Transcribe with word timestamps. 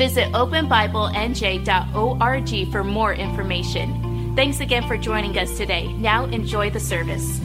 Visit 0.00 0.32
openbiblenj.org 0.32 2.72
for 2.72 2.82
more 2.82 3.12
information. 3.12 4.32
Thanks 4.34 4.60
again 4.60 4.88
for 4.88 4.96
joining 4.96 5.36
us 5.36 5.58
today. 5.58 5.92
Now 5.92 6.24
enjoy 6.24 6.70
the 6.70 6.80
service. 6.80 7.38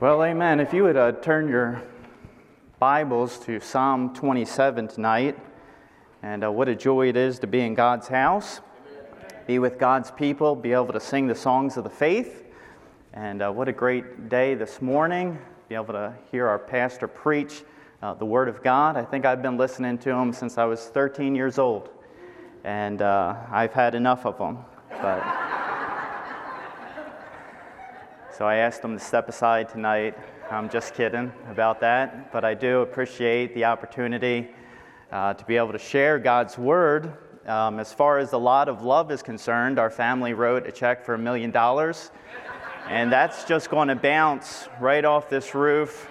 Well, 0.00 0.24
amen. 0.24 0.58
If 0.58 0.72
you 0.72 0.82
would 0.82 0.96
uh, 0.96 1.12
turn 1.12 1.46
your 1.46 1.80
Bibles 2.80 3.38
to 3.44 3.60
Psalm 3.60 4.12
27 4.12 4.88
tonight, 4.88 5.38
and 6.24 6.42
uh, 6.42 6.50
what 6.50 6.68
a 6.68 6.74
joy 6.74 7.08
it 7.08 7.16
is 7.16 7.38
to 7.38 7.46
be 7.46 7.60
in 7.60 7.74
God's 7.74 8.08
house, 8.08 8.60
be 9.46 9.60
with 9.60 9.78
God's 9.78 10.10
people, 10.10 10.56
be 10.56 10.72
able 10.72 10.94
to 10.94 10.98
sing 10.98 11.28
the 11.28 11.36
songs 11.36 11.76
of 11.76 11.84
the 11.84 11.90
faith. 11.90 12.44
And 13.14 13.40
uh, 13.40 13.52
what 13.52 13.68
a 13.68 13.72
great 13.72 14.28
day 14.28 14.56
this 14.56 14.82
morning, 14.82 15.38
be 15.68 15.74
able 15.74 15.92
to 15.92 16.14
hear 16.30 16.46
our 16.46 16.58
pastor 16.58 17.06
preach 17.06 17.62
uh, 18.00 18.14
the 18.14 18.24
Word 18.24 18.48
of 18.48 18.62
God. 18.62 18.96
I 18.96 19.04
think 19.04 19.26
I've 19.26 19.42
been 19.42 19.58
listening 19.58 19.98
to 19.98 20.10
him 20.10 20.32
since 20.32 20.56
I 20.56 20.64
was 20.64 20.86
13 20.86 21.34
years 21.34 21.58
old, 21.58 21.90
and 22.64 23.02
uh, 23.02 23.36
I've 23.50 23.74
had 23.74 23.94
enough 23.94 24.24
of 24.24 24.38
them. 24.38 24.60
But 24.88 25.20
so 28.38 28.46
I 28.46 28.56
asked 28.56 28.82
him 28.82 28.96
to 28.96 29.04
step 29.04 29.28
aside 29.28 29.68
tonight. 29.68 30.16
I'm 30.50 30.70
just 30.70 30.94
kidding 30.94 31.30
about 31.50 31.80
that, 31.80 32.32
but 32.32 32.46
I 32.46 32.54
do 32.54 32.80
appreciate 32.80 33.52
the 33.54 33.66
opportunity 33.66 34.48
uh, 35.12 35.34
to 35.34 35.44
be 35.44 35.58
able 35.58 35.72
to 35.72 35.78
share 35.78 36.18
God's 36.18 36.56
Word. 36.56 37.12
Um, 37.46 37.78
as 37.78 37.92
far 37.92 38.18
as 38.18 38.32
a 38.32 38.38
lot 38.38 38.70
of 38.70 38.84
love 38.84 39.10
is 39.10 39.22
concerned, 39.22 39.78
our 39.78 39.90
family 39.90 40.32
wrote 40.32 40.66
a 40.66 40.72
check 40.72 41.04
for 41.04 41.12
a 41.12 41.18
million 41.18 41.50
dollars 41.50 42.10
and 42.88 43.12
that's 43.12 43.44
just 43.44 43.68
going 43.68 43.88
to 43.88 43.94
bounce 43.94 44.66
right 44.80 45.04
off 45.04 45.28
this 45.28 45.54
roof. 45.54 46.08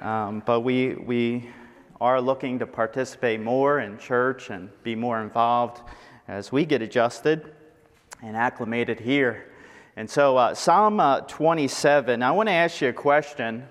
Um, 0.00 0.42
but 0.46 0.60
we, 0.60 0.94
we 0.94 1.50
are 2.00 2.18
looking 2.18 2.58
to 2.60 2.66
participate 2.66 3.38
more 3.38 3.80
in 3.80 3.98
church 3.98 4.48
and 4.48 4.70
be 4.82 4.94
more 4.94 5.20
involved 5.20 5.82
as 6.28 6.50
we 6.50 6.64
get 6.64 6.80
adjusted 6.80 7.52
and 8.22 8.38
acclimated 8.38 9.00
here. 9.00 9.52
And 9.96 10.08
so, 10.08 10.38
uh, 10.38 10.54
Psalm 10.54 10.98
uh, 10.98 11.20
27, 11.22 12.22
I 12.22 12.30
want 12.30 12.48
to 12.48 12.54
ask 12.54 12.80
you 12.80 12.88
a 12.88 12.92
question. 12.94 13.68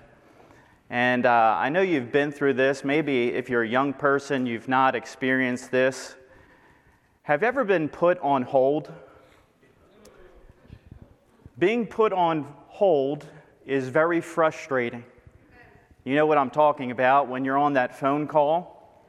And 0.90 1.26
uh, 1.26 1.56
I 1.58 1.70
know 1.70 1.80
you've 1.80 2.12
been 2.12 2.30
through 2.30 2.54
this. 2.54 2.84
Maybe 2.84 3.28
if 3.28 3.50
you're 3.50 3.62
a 3.62 3.68
young 3.68 3.92
person, 3.94 4.46
you've 4.46 4.68
not 4.68 4.94
experienced 4.94 5.72
this. 5.72 6.14
Have 7.22 7.42
you 7.42 7.48
ever 7.48 7.64
been 7.64 7.88
put 7.88 8.20
on 8.20 8.42
hold? 8.42 8.92
Being 11.58 11.88
put 11.88 12.12
on 12.12 12.46
hold 12.68 13.26
is 13.66 13.88
very 13.88 14.20
frustrating. 14.20 15.02
You 16.04 16.14
know 16.14 16.24
what 16.24 16.38
I'm 16.38 16.50
talking 16.50 16.92
about 16.92 17.26
when 17.26 17.44
you're 17.44 17.58
on 17.58 17.72
that 17.72 17.98
phone 17.98 18.28
call 18.28 19.04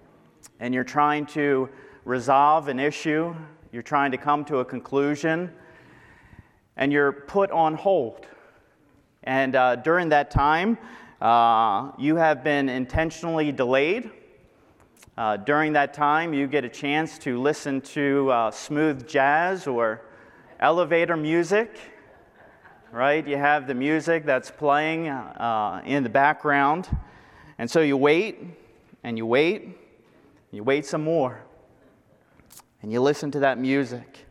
and 0.60 0.74
you're 0.74 0.84
trying 0.84 1.28
to 1.28 1.70
resolve 2.06 2.68
an 2.68 2.80
issue, 2.80 3.36
you're 3.72 3.84
trying 3.84 4.10
to 4.14 4.18
come 4.18 4.46
to 4.46 4.58
a 4.58 4.66
conclusion, 4.66 5.54
and 6.76 6.92
you're 6.92 7.12
put 7.12 7.52
on 7.52 7.76
hold. 7.76 8.26
And 9.22 9.56
uh, 9.56 9.76
during 9.76 10.10
that 10.10 10.32
time, 10.32 10.80
uh, 11.22 11.92
you 12.00 12.16
have 12.16 12.44
been 12.44 12.68
intentionally 12.68 13.52
delayed. 13.52 14.10
Uh, 15.16 15.38
during 15.38 15.74
that 15.74 15.94
time, 15.94 16.34
you 16.34 16.48
get 16.48 16.66
a 16.66 16.70
chance 16.70 17.20
to 17.20 17.40
listen 17.40 17.80
to 17.82 18.32
uh, 18.32 18.50
smooth 18.50 19.08
jazz 19.08 19.68
or 19.68 20.02
elevator 20.60 21.16
music 21.16 21.78
right? 22.92 23.28
You 23.28 23.38
have 23.38 23.68
the 23.68 23.74
music 23.74 24.26
that's 24.26 24.52
playing 24.52 25.08
uh, 25.08 25.82
in 25.86 26.04
the 26.04 26.10
background. 26.10 26.90
And 27.58 27.70
so 27.70 27.82
you 27.82 27.98
wait, 27.98 28.40
and 29.04 29.18
you 29.18 29.26
wait, 29.26 29.78
you 30.52 30.64
wait 30.64 30.86
some 30.86 31.04
more, 31.04 31.42
and 32.82 32.92
you 32.92 33.02
listen 33.02 33.32
to 33.32 33.40
that 33.42 33.58
music. 33.58 34.26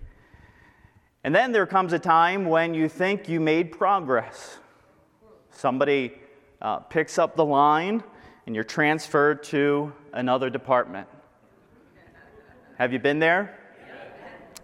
And 1.24 1.34
then 1.34 1.52
there 1.52 1.66
comes 1.66 1.92
a 1.92 1.98
time 1.98 2.46
when 2.46 2.74
you 2.74 2.88
think 2.88 3.28
you 3.28 3.40
made 3.40 3.72
progress. 3.72 4.58
Somebody 5.50 6.14
uh, 6.62 6.78
picks 6.78 7.18
up 7.18 7.36
the 7.36 7.44
line, 7.44 8.02
and 8.46 8.54
you're 8.54 8.64
transferred 8.64 9.42
to 9.44 9.92
another 10.12 10.48
department. 10.48 11.06
Have 12.78 12.92
you 12.92 12.98
been 12.98 13.18
there? 13.18 13.58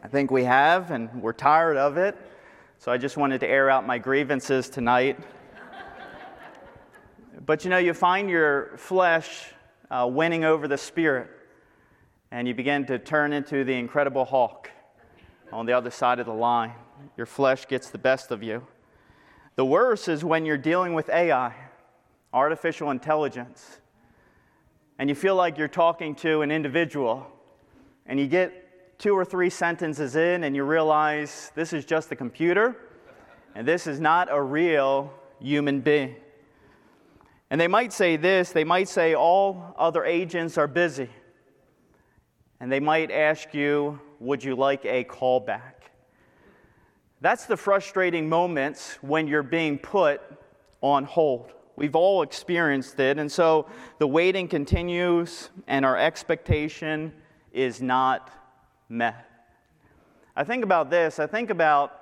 I 0.03 0.09
think 0.09 0.31
we 0.31 0.45
have, 0.45 0.91
and 0.91 1.23
we're 1.23 1.33
tired 1.33 1.77
of 1.77 1.97
it. 1.97 2.17
So 2.79 2.93
I 2.93 2.99
just 2.99 3.17
wanted 3.17 3.41
to 3.41 3.49
air 3.49 3.71
out 3.71 3.87
my 3.87 3.99
grievances 3.99 4.69
tonight. 4.69 5.19
but 7.47 7.65
you 7.65 7.71
know, 7.71 7.79
you 7.79 7.95
find 7.95 8.29
your 8.29 8.77
flesh 8.77 9.47
uh, 9.91 10.09
winning 10.11 10.45
over 10.45 10.69
the 10.69 10.77
spirit, 10.77 11.31
and 12.31 12.47
you 12.47 12.55
begin 12.55 12.85
to 12.87 12.99
turn 12.99 13.33
into 13.33 13.65
the 13.65 13.73
incredible 13.73 14.25
Hulk 14.25 14.71
on 15.53 15.67
the 15.67 15.73
other 15.73 15.91
side 15.91 16.19
of 16.19 16.27
the 16.27 16.35
line. 16.35 16.73
Your 17.17 17.27
flesh 17.27 17.67
gets 17.69 17.91
the 17.91 17.99
best 17.99 18.31
of 18.31 18.43
you. 18.43 18.67
The 19.57 19.65
worst 19.65 20.09
is 20.09 20.25
when 20.25 20.45
you're 20.45 20.59
dealing 20.59 20.95
with 20.95 21.09
AI, 21.09 21.55
artificial 22.33 22.91
intelligence, 22.91 23.79
and 24.99 25.09
you 25.09 25.15
feel 25.15 25.37
like 25.37 25.59
you're 25.59 25.69
talking 25.69 26.15
to 26.17 26.43
an 26.43 26.51
individual, 26.51 27.27
and 28.07 28.19
you 28.19 28.27
get 28.27 28.64
two 28.99 29.15
or 29.15 29.25
three 29.25 29.51
sentences 29.51 30.17
in 30.17 30.45
and 30.45 30.55
you 30.55 30.65
realize 30.65 31.51
this 31.55 31.73
is 31.73 31.85
just 31.85 32.11
a 32.13 32.17
computer 32.17 32.77
and 33.55 33.67
this 33.67 33.87
is 33.87 34.01
not 34.01 34.29
a 34.31 34.41
real 34.41 35.13
human 35.41 35.81
being. 35.81 36.17
And 37.51 37.61
they 37.61 37.69
might 37.69 37.93
say 37.93 38.17
this 38.17 38.51
they 38.51 38.65
might 38.65 38.89
say, 38.89 39.15
all 39.15 39.75
other 39.79 40.05
agents 40.05 40.59
are 40.59 40.67
busy. 40.67 41.11
And 42.61 42.71
they 42.73 42.81
might 42.81 43.11
ask 43.11 43.53
you, 43.53 44.01
would 44.21 44.43
you 44.43 44.57
like 44.57 44.85
a 44.85 45.05
callback? 45.05 45.73
That's 47.21 47.47
the 47.47 47.57
frustrating 47.57 48.29
moments 48.29 48.99
when 49.01 49.27
you're 49.29 49.43
being 49.43 49.79
put 49.79 50.21
on 50.81 51.05
hold. 51.05 51.53
We've 51.77 51.97
all 51.97 52.23
experienced 52.23 53.01
it. 53.01 53.19
And 53.19 53.31
so 53.31 53.67
the 53.99 54.07
waiting 54.07 54.47
continues, 54.47 55.51
and 55.67 55.85
our 55.85 55.97
expectation 55.97 57.13
is 57.53 57.83
not 57.83 58.31
met. 58.89 59.31
I 60.37 60.45
think 60.45 60.65
about 60.65 60.91
this. 60.91 61.19
I 61.19 61.27
think 61.27 61.51
about 61.51 62.01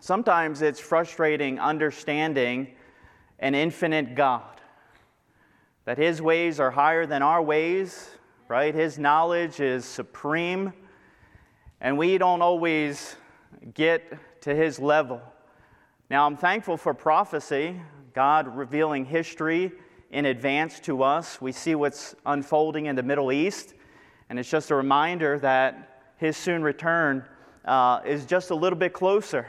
sometimes 0.00 0.60
it's 0.62 0.80
frustrating 0.80 1.58
understanding 1.58 2.68
an 3.38 3.54
infinite 3.54 4.14
God, 4.14 4.60
that 5.84 5.98
His 5.98 6.22
ways 6.22 6.60
are 6.60 6.70
higher 6.70 7.06
than 7.06 7.22
our 7.22 7.42
ways, 7.42 8.10
right? 8.48 8.74
His 8.74 8.98
knowledge 8.98 9.60
is 9.60 9.84
supreme, 9.84 10.72
and 11.80 11.98
we 11.98 12.18
don't 12.18 12.42
always 12.42 13.16
get 13.74 14.18
to 14.42 14.54
His 14.54 14.78
level. 14.78 15.20
Now, 16.10 16.26
I'm 16.26 16.36
thankful 16.36 16.76
for 16.76 16.94
prophecy, 16.94 17.80
God 18.14 18.46
revealing 18.56 19.04
history 19.04 19.72
in 20.10 20.26
advance 20.26 20.78
to 20.80 21.02
us. 21.02 21.40
We 21.40 21.50
see 21.50 21.74
what's 21.74 22.14
unfolding 22.24 22.86
in 22.86 22.94
the 22.94 23.02
Middle 23.02 23.32
East, 23.32 23.74
and 24.28 24.38
it's 24.38 24.50
just 24.50 24.70
a 24.70 24.74
reminder 24.74 25.38
that 25.40 25.93
his 26.16 26.36
soon 26.36 26.62
return 26.62 27.24
uh, 27.64 28.00
is 28.04 28.26
just 28.26 28.50
a 28.50 28.54
little 28.54 28.78
bit 28.78 28.92
closer. 28.92 29.46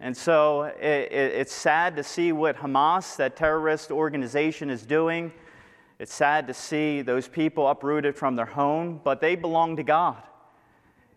And 0.00 0.16
so 0.16 0.62
it, 0.62 1.12
it, 1.12 1.32
it's 1.34 1.52
sad 1.52 1.96
to 1.96 2.02
see 2.02 2.32
what 2.32 2.56
Hamas, 2.56 3.16
that 3.16 3.36
terrorist 3.36 3.90
organization, 3.90 4.68
is 4.70 4.84
doing. 4.84 5.32
It's 5.98 6.12
sad 6.12 6.46
to 6.48 6.54
see 6.54 7.02
those 7.02 7.28
people 7.28 7.68
uprooted 7.68 8.16
from 8.16 8.36
their 8.36 8.46
home, 8.46 9.00
but 9.02 9.20
they 9.20 9.36
belong 9.36 9.76
to 9.76 9.82
God. 9.82 10.22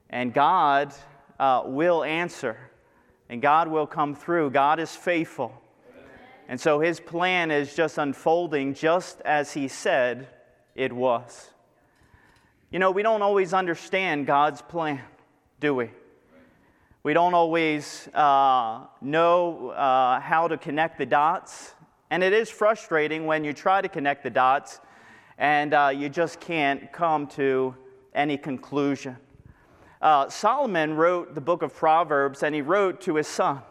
And 0.09 0.33
God 0.33 0.93
uh, 1.39 1.63
will 1.65 2.03
answer, 2.03 2.57
and 3.29 3.41
God 3.41 3.67
will 3.67 3.87
come 3.87 4.15
through. 4.15 4.51
God 4.51 4.79
is 4.79 4.95
faithful. 4.95 5.51
And 6.47 6.59
so 6.59 6.79
his 6.79 6.99
plan 6.99 7.51
is 7.51 7.75
just 7.75 7.97
unfolding 7.97 8.73
just 8.73 9.19
as 9.21 9.51
he 9.51 9.67
said 9.67 10.27
it 10.75 10.93
was. 10.93 11.49
You 12.69 12.79
know, 12.79 12.91
we 12.91 13.01
don't 13.01 13.21
always 13.21 13.53
understand 13.53 14.27
God's 14.27 14.61
plan, 14.61 14.99
do 15.61 15.73
we? 15.73 15.89
We 17.01 17.13
don't 17.13 17.33
always 17.33 18.09
uh, 18.13 18.87
know 18.99 19.69
uh, 19.69 20.19
how 20.19 20.49
to 20.49 20.57
connect 20.57 20.97
the 20.97 21.05
dots 21.05 21.73
And 22.09 22.23
it 22.23 22.33
is 22.33 22.49
frustrating 22.49 23.25
when 23.25 23.45
you 23.45 23.53
try 23.53 23.81
to 23.81 23.87
connect 23.87 24.23
the 24.23 24.29
dots 24.29 24.81
and 25.37 25.73
uh, 25.73 25.91
you 25.95 26.09
just 26.09 26.41
can't 26.41 26.91
come 26.91 27.27
to 27.27 27.73
any 28.13 28.37
conclusion. 28.37 29.15
Uh, 30.01 30.27
Solomon 30.27 30.95
wrote 30.95 31.35
the 31.35 31.41
book 31.41 31.61
of 31.61 31.73
Proverbs 31.73 32.43
and 32.43 32.53
he 32.53 32.61
wrote 32.61 32.99
to 33.01 33.15
his 33.15 33.27
son. 33.27 33.61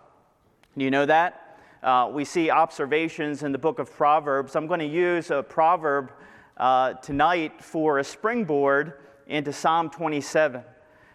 You 0.74 0.90
know 0.90 1.04
that? 1.04 1.58
Uh, 1.82 2.10
we 2.12 2.24
see 2.24 2.50
observations 2.50 3.42
in 3.42 3.52
the 3.52 3.58
book 3.58 3.78
of 3.78 3.92
Proverbs. 3.92 4.56
I'm 4.56 4.66
going 4.66 4.80
to 4.80 4.86
use 4.86 5.30
a 5.30 5.42
proverb 5.42 6.12
uh, 6.56 6.94
tonight 6.94 7.62
for 7.62 7.98
a 7.98 8.04
springboard 8.04 8.94
into 9.26 9.52
Psalm 9.52 9.90
27. 9.90 10.62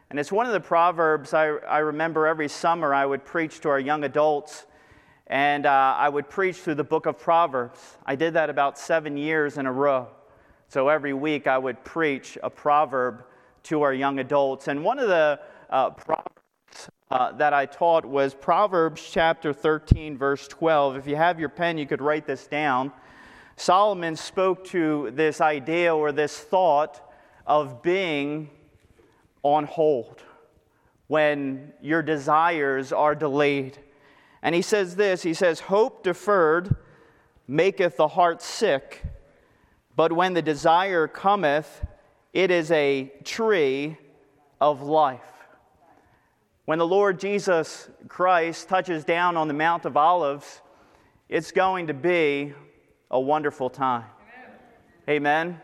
And 0.10 0.20
it's 0.20 0.32
one 0.32 0.46
of 0.46 0.54
the 0.54 0.60
proverbs 0.60 1.34
I, 1.34 1.48
I 1.48 1.80
remember 1.80 2.28
every 2.28 2.48
summer 2.48 2.94
I 2.94 3.06
would 3.06 3.26
preach 3.26 3.62
to 3.62 3.70
our 3.70 3.80
young 3.80 4.04
adults 4.04 4.66
and 5.28 5.66
uh, 5.66 5.96
I 5.98 6.10
would 6.10 6.30
preach 6.30 6.58
through 6.58 6.76
the 6.76 6.84
book 6.84 7.06
of 7.06 7.18
Proverbs. 7.18 7.98
I 8.06 8.16
did 8.16 8.34
that 8.34 8.50
about 8.50 8.78
seven 8.78 9.16
years 9.16 9.58
in 9.58 9.66
a 9.66 9.72
row. 9.72 10.10
So 10.68 10.90
every 10.90 11.14
week 11.14 11.48
I 11.48 11.58
would 11.58 11.82
preach 11.86 12.38
a 12.44 12.50
proverb 12.50 13.24
to 13.64 13.82
our 13.82 13.94
young 13.94 14.20
adults. 14.20 14.68
And 14.68 14.84
one 14.84 15.00
of 15.00 15.08
the 15.08 15.40
uh, 15.70 15.92
proverbs 15.92 16.90
uh, 17.10 17.32
that 17.34 17.54
I 17.54 17.66
taught 17.66 18.06
was 18.06 18.34
Proverbs 18.34 19.02
chapter 19.10 19.54
13, 19.54 20.18
verse 20.18 20.48
12. 20.50 20.98
If 20.98 21.08
you 21.08 21.16
have 21.16 21.40
your 21.40 21.50
pen, 21.50 21.78
you 21.78 21.86
could 21.86 22.02
write 22.02 22.26
this 22.26 22.48
down. 22.48 22.92
Solomon 23.62 24.16
spoke 24.16 24.66
to 24.66 25.12
this 25.12 25.40
idea 25.40 25.96
or 25.96 26.12
this 26.12 26.36
thought 26.36 27.00
of 27.46 27.84
being 27.84 28.50
on 29.44 29.66
hold 29.66 30.24
when 31.06 31.72
your 31.80 32.02
desires 32.02 32.92
are 32.92 33.14
delayed. 33.14 33.78
And 34.42 34.56
he 34.56 34.64
says 34.64 34.96
this 34.96 35.22
he 35.22 35.36
says, 35.36 35.60
Hope 35.60 36.02
deferred 36.04 36.76
maketh 37.48 37.98
the 37.98 38.08
heart 38.08 38.42
sick, 38.42 39.04
but 39.96 40.12
when 40.12 40.34
the 40.34 40.42
desire 40.42 41.08
cometh, 41.08 41.86
it 42.34 42.50
is 42.50 42.72
a 42.72 43.12
tree 43.24 43.96
of 44.60 44.82
life. 44.82 45.22
When 46.66 46.80
the 46.80 46.88
Lord 46.88 47.20
Jesus 47.20 47.92
Christ 48.08 48.70
touches 48.70 49.04
down 49.04 49.38
on 49.38 49.48
the 49.48 49.54
Mount 49.54 49.86
of 49.86 49.96
Olives, 49.96 50.62
it's 51.30 51.52
going 51.52 51.86
to 51.86 51.94
be 51.94 52.56
a 53.12 53.20
wonderful 53.20 53.70
time. 53.70 54.06
Amen. 55.10 55.50
Amen. 55.50 55.62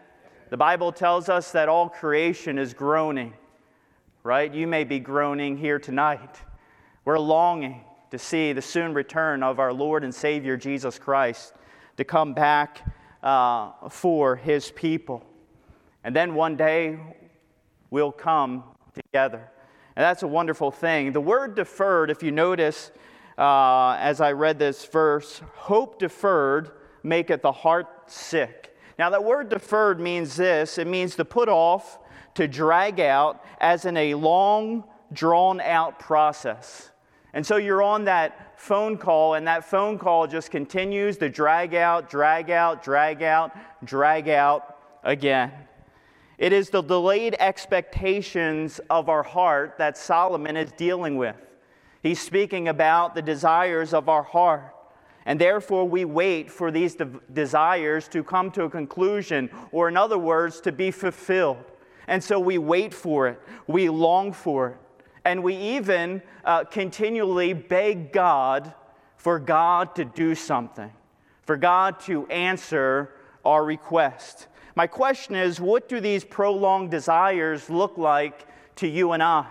The 0.50 0.58
Bible 0.58 0.92
tells 0.92 1.30
us 1.30 1.54
that 1.54 1.70
all 1.70 1.88
creation 1.88 2.58
is 2.58 2.74
groaning, 2.74 3.34
right? 4.22 4.54
You 4.54 4.68
may 4.68 4.84
be 4.84 5.00
groaning 5.00 5.56
here 5.56 5.80
tonight. 5.80 6.42
We're 7.06 7.20
longing 7.20 7.86
to 8.12 8.20
see 8.20 8.52
the 8.52 8.62
soon 8.62 8.94
return 8.94 9.44
of 9.44 9.60
our 9.60 9.72
Lord 9.72 10.04
and 10.04 10.14
Savior 10.14 10.58
Jesus 10.58 11.00
Christ 11.00 11.54
to 11.96 12.04
come 12.04 12.34
back 12.34 12.82
uh, 13.24 13.72
for 13.90 14.36
his 14.36 14.70
people. 14.72 15.26
And 16.04 16.14
then 16.14 16.36
one 16.36 16.58
day 16.58 17.00
we'll 17.90 18.12
come 18.12 18.66
together. 18.94 19.50
And 19.96 20.04
that's 20.04 20.24
a 20.24 20.28
wonderful 20.28 20.70
thing. 20.70 21.14
The 21.14 21.22
word 21.22 21.56
deferred, 21.56 22.12
if 22.12 22.22
you 22.22 22.32
notice 22.32 22.92
uh, 23.38 23.96
as 24.00 24.20
I 24.20 24.34
read 24.34 24.60
this 24.60 24.84
verse, 24.86 25.42
hope 25.56 25.98
deferred 25.98 26.72
maketh 27.08 27.42
the 27.42 27.52
heart 27.52 27.88
sick. 28.08 28.76
Now, 29.00 29.10
that 29.12 29.24
word 29.24 29.50
deferred 29.50 30.00
means 30.00 30.36
this 30.36 30.78
it 30.78 30.88
means 30.88 31.16
to 31.16 31.26
put 31.26 31.50
off, 31.50 32.00
to 32.36 32.48
drag 32.48 33.00
out, 33.00 33.44
as 33.60 33.86
in 33.86 33.98
a 33.98 34.14
long, 34.16 34.84
drawn 35.14 35.62
out 35.62 36.00
process. 36.00 36.92
And 37.34 37.46
so 37.46 37.58
you're 37.58 37.84
on 37.84 38.06
that 38.06 38.60
phone 38.60 38.98
call, 38.98 39.36
and 39.36 39.48
that 39.48 39.64
phone 39.64 40.00
call 40.00 40.28
just 40.28 40.50
continues 40.50 41.18
to 41.18 41.30
drag 41.30 41.76
out, 41.76 42.10
drag 42.10 42.50
out, 42.50 42.84
drag 42.84 43.22
out, 43.22 43.52
drag 43.84 44.28
out 44.30 44.78
again. 45.04 45.52
It 46.38 46.54
is 46.54 46.70
the 46.70 46.82
delayed 46.82 47.36
expectations 47.40 48.80
of 48.90 49.10
our 49.10 49.24
heart 49.24 49.76
that 49.78 49.98
Solomon 49.98 50.58
is 50.58 50.72
dealing 50.74 51.18
with. 51.18 51.36
He's 52.04 52.20
speaking 52.20 52.68
about 52.68 53.16
the 53.16 53.22
desires 53.22 53.94
of 53.94 54.08
our 54.10 54.24
heart. 54.24 54.74
And 55.28 55.40
therefore, 55.40 55.88
we 55.88 56.06
wait 56.06 56.50
for 56.50 56.72
these 56.72 56.96
de- 56.96 57.06
desires 57.32 58.08
to 58.08 58.24
come 58.24 58.50
to 58.52 58.64
a 58.64 58.70
conclusion, 58.70 59.52
or 59.72 59.88
in 59.88 59.96
other 59.96 60.18
words, 60.18 60.60
to 60.62 60.72
be 60.72 60.90
fulfilled. 60.90 61.64
And 62.08 62.24
so 62.24 62.40
we 62.40 62.58
wait 62.58 62.94
for 62.94 63.28
it, 63.28 63.40
we 63.68 63.90
long 63.90 64.34
for 64.34 64.70
it 64.70 64.78
and 65.28 65.44
we 65.44 65.58
even 65.58 66.22
uh, 66.46 66.64
continually 66.64 67.52
beg 67.52 68.14
God 68.14 68.74
for 69.18 69.40
God 69.40 69.94
to 69.96 70.06
do 70.06 70.34
something, 70.34 70.90
for 71.42 71.58
God 71.58 72.00
to 72.02 72.26
answer 72.28 73.14
our 73.44 73.66
request. 73.66 74.48
My 74.76 74.88
question 74.88 75.36
is 75.36 75.60
what 75.60 75.90
do 75.90 76.00
these 76.00 76.24
prolonged 76.24 76.92
desires 76.92 77.70
look 77.70 77.98
like 77.98 78.48
to 78.78 78.88
you 78.88 79.12
and 79.12 79.22
I? 79.22 79.48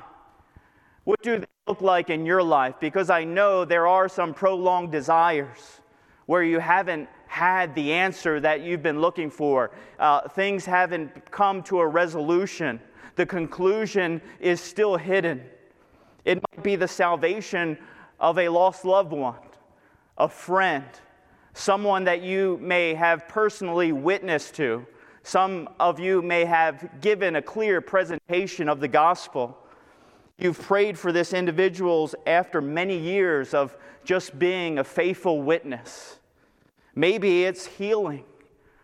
What 1.05 1.21
do 1.21 1.41
they 1.41 1.47
look 1.67 1.81
like 1.81 2.11
in 2.11 2.25
your 2.25 2.43
life? 2.43 2.77
Because 2.79 3.11
I 3.11 3.25
know 3.25 3.65
there 3.65 3.89
are 3.89 4.09
some 4.09 4.33
prolonged 4.33 4.93
desires 4.93 5.81
where 6.27 6.45
you 6.45 6.61
haven't 6.61 7.09
had 7.27 7.75
the 7.75 7.93
answer 7.93 8.39
that 8.39 8.61
you've 8.61 8.83
been 8.83 9.01
looking 9.01 9.31
for. 9.31 9.73
Uh, 9.99 10.29
things 10.29 10.65
haven't 10.65 11.31
come 11.33 11.63
to 11.65 11.81
a 11.81 11.87
resolution. 11.87 12.81
The 13.17 13.27
conclusion 13.27 14.23
is 14.39 14.61
still 14.61 14.97
hidden. 14.97 15.43
It 16.25 16.41
might 16.51 16.63
be 16.63 16.77
the 16.77 16.89
salvation 16.89 17.79
of 18.21 18.39
a 18.39 18.49
lost 18.49 18.85
loved 18.85 19.13
one, 19.13 19.39
a 20.19 20.29
friend, 20.29 20.85
someone 21.53 22.05
that 22.05 22.23
you 22.23 22.59
may 22.63 22.95
have 22.95 23.27
personally 23.27 23.91
witnessed 23.91 24.55
to. 24.55 24.87
Some 25.25 25.69
of 25.81 25.99
you 25.99 26.23
may 26.23 26.45
have 26.45 27.01
given 27.01 27.37
a 27.37 27.43
clear 27.43 27.81
presentation 27.81 28.69
of 28.69 28.79
the 28.79 28.89
gospel. 28.89 29.59
You've 30.39 30.61
prayed 30.61 30.99
for 30.99 31.13
this 31.13 31.33
individuals 31.33 32.15
after 32.27 32.61
many 32.61 32.99
years 32.99 33.55
of 33.55 33.77
just 34.05 34.39
being 34.39 34.79
a 34.79 34.85
faithful 34.85 35.43
witness. 35.43 36.19
Maybe 36.95 37.45
it's 37.45 37.67
healing. 37.67 38.25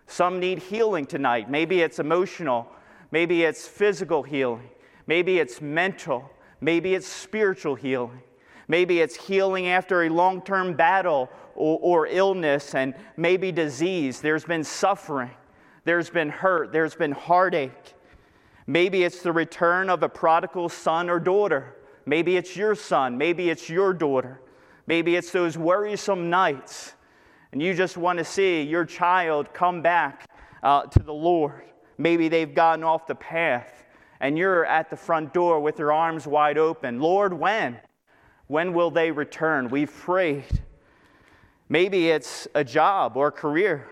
Some 0.07 0.41
need 0.41 0.59
healing 0.59 1.07
tonight. 1.07 1.51
Maybe 1.51 1.81
it's 1.81 1.99
emotional. 1.99 2.69
Maybe 3.11 3.43
it's 3.45 3.67
physical 3.67 4.23
healing. 4.23 4.69
Maybe 5.07 5.39
it's 5.39 5.61
mental. 5.61 6.31
Maybe 6.61 6.95
it's 6.95 7.07
spiritual 7.07 7.75
healing. 7.75 8.23
Maybe 8.69 9.01
it's 9.01 9.17
healing 9.17 9.69
after 9.69 10.05
a 10.05 10.09
long 10.09 10.41
term 10.43 10.75
battle 10.75 11.29
or, 11.55 11.79
or, 11.83 12.07
illness 12.07 12.75
and 12.75 12.95
maybe 13.17 13.53
disease. 13.53 14.23
There's 14.23 14.45
been 14.45 14.65
suffering, 14.65 15.31
there's 15.85 16.09
been 16.09 16.31
hurt, 16.31 16.73
there's 16.73 16.95
been 16.95 17.13
heartache. 17.13 17.95
Maybe 18.67 19.05
it's 19.05 19.23
the 19.23 19.33
return 19.33 19.91
of 19.91 20.03
a 20.03 20.09
prodigal 20.09 20.69
son 20.69 21.11
or 21.11 21.19
daughter. 21.19 21.77
Maybe 22.07 22.37
it's 22.37 22.57
your 22.57 22.75
son, 22.75 23.17
maybe 23.19 23.51
it's 23.51 23.69
your 23.69 23.93
daughter. 23.93 24.41
Maybe 24.87 25.15
it's 25.15 25.31
those 25.31 25.57
worrisome 25.57 26.29
nights, 26.29 26.95
and 27.53 27.63
you 27.63 27.73
just 27.73 27.97
want 27.97 28.19
to 28.19 28.25
see 28.25 28.63
your 28.63 28.85
child 28.85 29.55
come 29.55 29.81
back 29.81 30.29
uh, 30.63 30.83
to 30.87 30.99
the 30.99 31.15
Lord. 31.15 31.63
Maybe 31.99 32.29
they've 32.29 32.53
gotten 32.53 32.83
off 32.83 33.07
the 33.07 33.15
path 33.15 33.83
and 34.23 34.39
you're 34.39 34.65
at 34.65 34.89
the 34.89 34.97
front 34.97 35.35
door 35.35 35.61
with 35.61 35.79
your 35.81 35.93
arms 35.93 36.29
wide 36.29 36.57
open. 36.57 37.01
Lord, 37.01 37.35
when? 37.35 37.79
When 38.47 38.73
will 38.73 38.91
they 38.91 39.11
return? 39.11 39.69
We've 39.69 39.93
prayed. 39.93 40.63
Maybe 41.69 42.11
it's 42.11 42.47
a 42.55 42.63
job 42.63 43.17
or 43.17 43.29
a 43.29 43.33
career. 43.33 43.89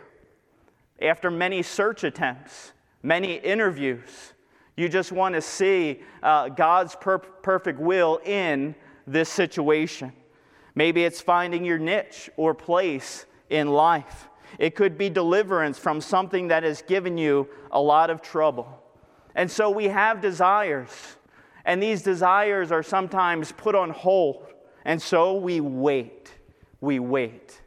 After 1.02 1.30
many 1.30 1.62
search 1.62 2.04
attempts, 2.04 2.72
many 3.02 3.34
interviews, 3.34 4.34
you 4.80 4.88
just 4.88 5.12
want 5.12 5.34
to 5.34 5.42
see 5.42 6.00
uh, 6.22 6.48
God's 6.48 6.96
per- 6.96 7.18
perfect 7.18 7.78
will 7.78 8.20
in 8.24 8.74
this 9.06 9.28
situation. 9.28 10.12
Maybe 10.74 11.04
it's 11.04 11.20
finding 11.20 11.64
your 11.64 11.78
niche 11.78 12.30
or 12.36 12.54
place 12.54 13.26
in 13.50 13.68
life. 13.68 14.28
It 14.58 14.74
could 14.74 14.96
be 14.96 15.10
deliverance 15.10 15.78
from 15.78 16.00
something 16.00 16.48
that 16.48 16.62
has 16.62 16.82
given 16.82 17.18
you 17.18 17.48
a 17.70 17.80
lot 17.80 18.10
of 18.10 18.22
trouble. 18.22 18.82
And 19.34 19.50
so 19.50 19.70
we 19.70 19.84
have 19.86 20.20
desires, 20.20 20.90
and 21.64 21.82
these 21.82 22.02
desires 22.02 22.72
are 22.72 22.82
sometimes 22.82 23.52
put 23.52 23.74
on 23.74 23.90
hold. 23.90 24.46
And 24.84 25.00
so 25.00 25.34
we 25.34 25.60
wait. 25.60 26.32
We 26.80 26.98
wait. 26.98 27.60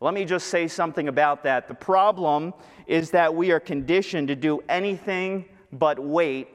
Let 0.00 0.14
me 0.14 0.24
just 0.24 0.48
say 0.48 0.68
something 0.68 1.08
about 1.08 1.44
that. 1.44 1.68
The 1.68 1.74
problem 1.74 2.52
is 2.86 3.10
that 3.12 3.34
we 3.34 3.50
are 3.52 3.60
conditioned 3.60 4.28
to 4.28 4.36
do 4.36 4.60
anything 4.68 5.44
but 5.72 5.98
wait 5.98 6.48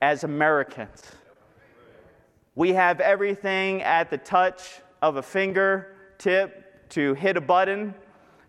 as 0.00 0.24
Americans. 0.24 1.02
We 2.54 2.72
have 2.72 3.00
everything 3.00 3.82
at 3.82 4.10
the 4.10 4.18
touch 4.18 4.80
of 5.02 5.16
a 5.16 5.22
fingertip 5.22 6.88
to 6.90 7.14
hit 7.14 7.36
a 7.36 7.40
button, 7.40 7.94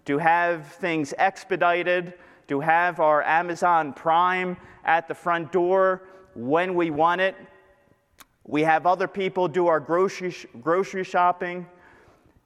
to 0.06 0.18
have 0.18 0.68
things 0.74 1.14
expedited, 1.18 2.14
to 2.48 2.60
have 2.60 3.00
our 3.00 3.24
Amazon 3.24 3.94
Prime 3.94 4.56
at 4.84 5.08
the 5.08 5.16
front 5.16 5.52
door 5.52 6.04
when 6.36 6.76
we 6.76 6.92
want 6.92 7.22
it. 7.22 7.36
We 8.46 8.62
have 8.62 8.86
other 8.86 9.08
people 9.08 9.48
do 9.48 9.68
our 9.68 9.80
grocery, 9.80 10.36
grocery 10.62 11.04
shopping, 11.04 11.66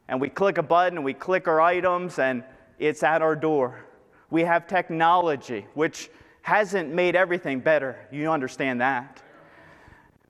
and 0.07 0.21
we 0.21 0.29
click 0.29 0.57
a 0.57 0.63
button 0.63 0.97
and 0.97 1.05
we 1.05 1.13
click 1.13 1.47
our 1.47 1.59
items, 1.59 2.19
and 2.19 2.43
it's 2.79 3.03
at 3.03 3.21
our 3.21 3.35
door. 3.35 3.85
We 4.29 4.43
have 4.43 4.65
technology, 4.67 5.67
which 5.73 6.09
hasn't 6.41 6.93
made 6.93 7.15
everything 7.15 7.60
better. 7.60 7.98
You 8.12 8.31
understand 8.31 8.81
that. 8.81 9.22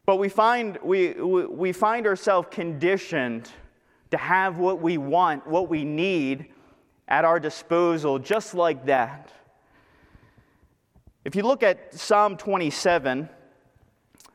But 0.06 0.18
we 0.18 0.30
find, 0.30 0.78
we, 0.84 1.14
we 1.14 1.72
find 1.72 2.08
ourselves 2.08 2.48
conditioned 2.52 3.50
to 4.12 4.18
have 4.18 4.58
what 4.58 4.82
we 4.82 4.98
want, 4.98 5.46
what 5.46 5.70
we 5.70 5.86
need 5.86 6.48
at 7.08 7.26
our 7.26 7.40
disposal, 7.40 8.18
just 8.18 8.54
like 8.54 8.86
that. 8.86 9.32
If 11.26 11.36
you 11.36 11.44
look 11.44 11.64
at 11.64 11.94
Psalm 11.94 12.38
27, 12.38 13.30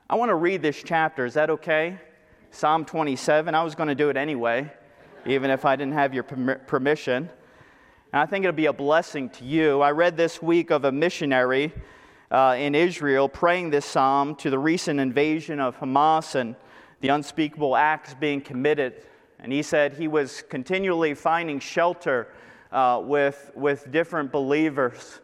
I 0.09 0.15
want 0.17 0.29
to 0.29 0.35
read 0.35 0.63
this 0.63 0.81
chapter. 0.85 1.25
Is 1.25 1.35
that 1.35 1.51
okay? 1.51 1.99
Psalm 2.51 2.85
27. 2.85 3.55
I 3.55 3.65
was 3.65 3.75
going 3.75 3.89
to 3.89 3.95
do 3.95 4.11
it 4.11 4.17
anyway, 4.17 4.71
even 5.27 5.51
if 5.51 5.65
I 5.65 5.75
didn't 5.77 5.95
have 5.95 6.15
your 6.15 6.23
permission. 6.23 7.31
And 8.15 8.21
I 8.21 8.27
think 8.27 8.45
it'll 8.45 8.55
be 8.55 8.67
a 8.67 8.73
blessing 8.73 9.29
to 9.31 9.45
you. 9.45 9.81
I 9.81 9.91
read 9.91 10.17
this 10.17 10.41
week 10.41 10.71
of 10.71 10.85
a 10.85 10.93
missionary 10.93 11.73
uh, 12.31 12.55
in 12.57 12.77
Israel 12.77 13.29
praying 13.29 13.71
this 13.71 13.85
psalm 13.85 14.37
to 14.37 14.51
the 14.51 14.59
recent 14.61 15.01
invasion 15.01 15.59
of 15.59 15.77
Hamas 15.81 16.37
and 16.37 16.55
the 17.01 17.09
unspeakable 17.09 17.75
acts 17.75 18.15
being 18.15 18.41
committed. 18.41 19.03
And 19.41 19.53
he 19.53 19.65
said 19.65 19.95
he 19.95 20.07
was 20.07 20.45
continually 20.49 21.13
finding 21.15 21.59
shelter 21.59 22.29
uh, 22.71 23.03
with, 23.05 23.51
with 23.57 23.91
different 23.91 24.31
believers, 24.31 25.19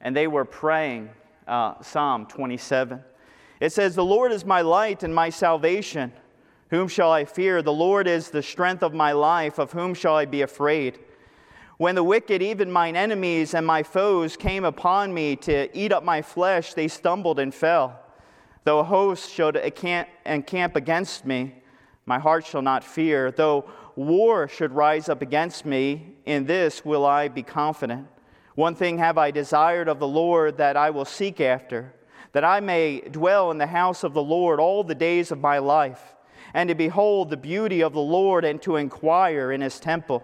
and 0.00 0.16
they 0.16 0.26
were 0.26 0.46
praying 0.46 1.10
uh, 1.46 1.82
Psalm 1.82 2.24
27. 2.24 2.98
It 3.60 3.74
says, 3.74 3.94
The 3.94 4.06
Lord 4.06 4.32
is 4.32 4.46
my 4.46 4.62
light 4.62 5.02
and 5.02 5.14
my 5.14 5.28
salvation. 5.28 6.10
Whom 6.70 6.88
shall 6.88 7.12
I 7.12 7.26
fear? 7.26 7.60
The 7.60 7.74
Lord 7.74 8.06
is 8.06 8.30
the 8.30 8.42
strength 8.42 8.82
of 8.82 8.94
my 8.94 9.12
life. 9.12 9.58
Of 9.58 9.72
whom 9.72 9.92
shall 9.92 10.16
I 10.16 10.24
be 10.24 10.40
afraid? 10.40 10.98
When 11.82 11.96
the 11.96 12.04
wicked, 12.04 12.42
even 12.42 12.70
mine 12.70 12.94
enemies 12.94 13.54
and 13.54 13.66
my 13.66 13.82
foes, 13.82 14.36
came 14.36 14.64
upon 14.64 15.12
me 15.12 15.34
to 15.34 15.76
eat 15.76 15.90
up 15.90 16.04
my 16.04 16.22
flesh, 16.22 16.74
they 16.74 16.86
stumbled 16.86 17.40
and 17.40 17.52
fell. 17.52 17.98
Though 18.62 18.78
a 18.78 18.84
host 18.84 19.28
should 19.28 19.56
encamp 19.56 20.76
against 20.76 21.26
me, 21.26 21.56
my 22.06 22.20
heart 22.20 22.46
shall 22.46 22.62
not 22.62 22.84
fear. 22.84 23.32
Though 23.32 23.68
war 23.96 24.46
should 24.46 24.70
rise 24.70 25.08
up 25.08 25.22
against 25.22 25.66
me, 25.66 26.14
in 26.24 26.46
this 26.46 26.84
will 26.84 27.04
I 27.04 27.26
be 27.26 27.42
confident. 27.42 28.06
One 28.54 28.76
thing 28.76 28.98
have 28.98 29.18
I 29.18 29.32
desired 29.32 29.88
of 29.88 29.98
the 29.98 30.06
Lord 30.06 30.58
that 30.58 30.76
I 30.76 30.90
will 30.90 31.04
seek 31.04 31.40
after, 31.40 31.92
that 32.30 32.44
I 32.44 32.60
may 32.60 33.00
dwell 33.00 33.50
in 33.50 33.58
the 33.58 33.66
house 33.66 34.04
of 34.04 34.14
the 34.14 34.22
Lord 34.22 34.60
all 34.60 34.84
the 34.84 34.94
days 34.94 35.32
of 35.32 35.40
my 35.40 35.58
life 35.58 36.14
and 36.54 36.68
to 36.68 36.76
behold 36.76 37.28
the 37.28 37.36
beauty 37.36 37.82
of 37.82 37.92
the 37.92 37.98
Lord 37.98 38.44
and 38.44 38.62
to 38.62 38.76
inquire 38.76 39.50
in 39.50 39.60
his 39.60 39.80
temple. 39.80 40.22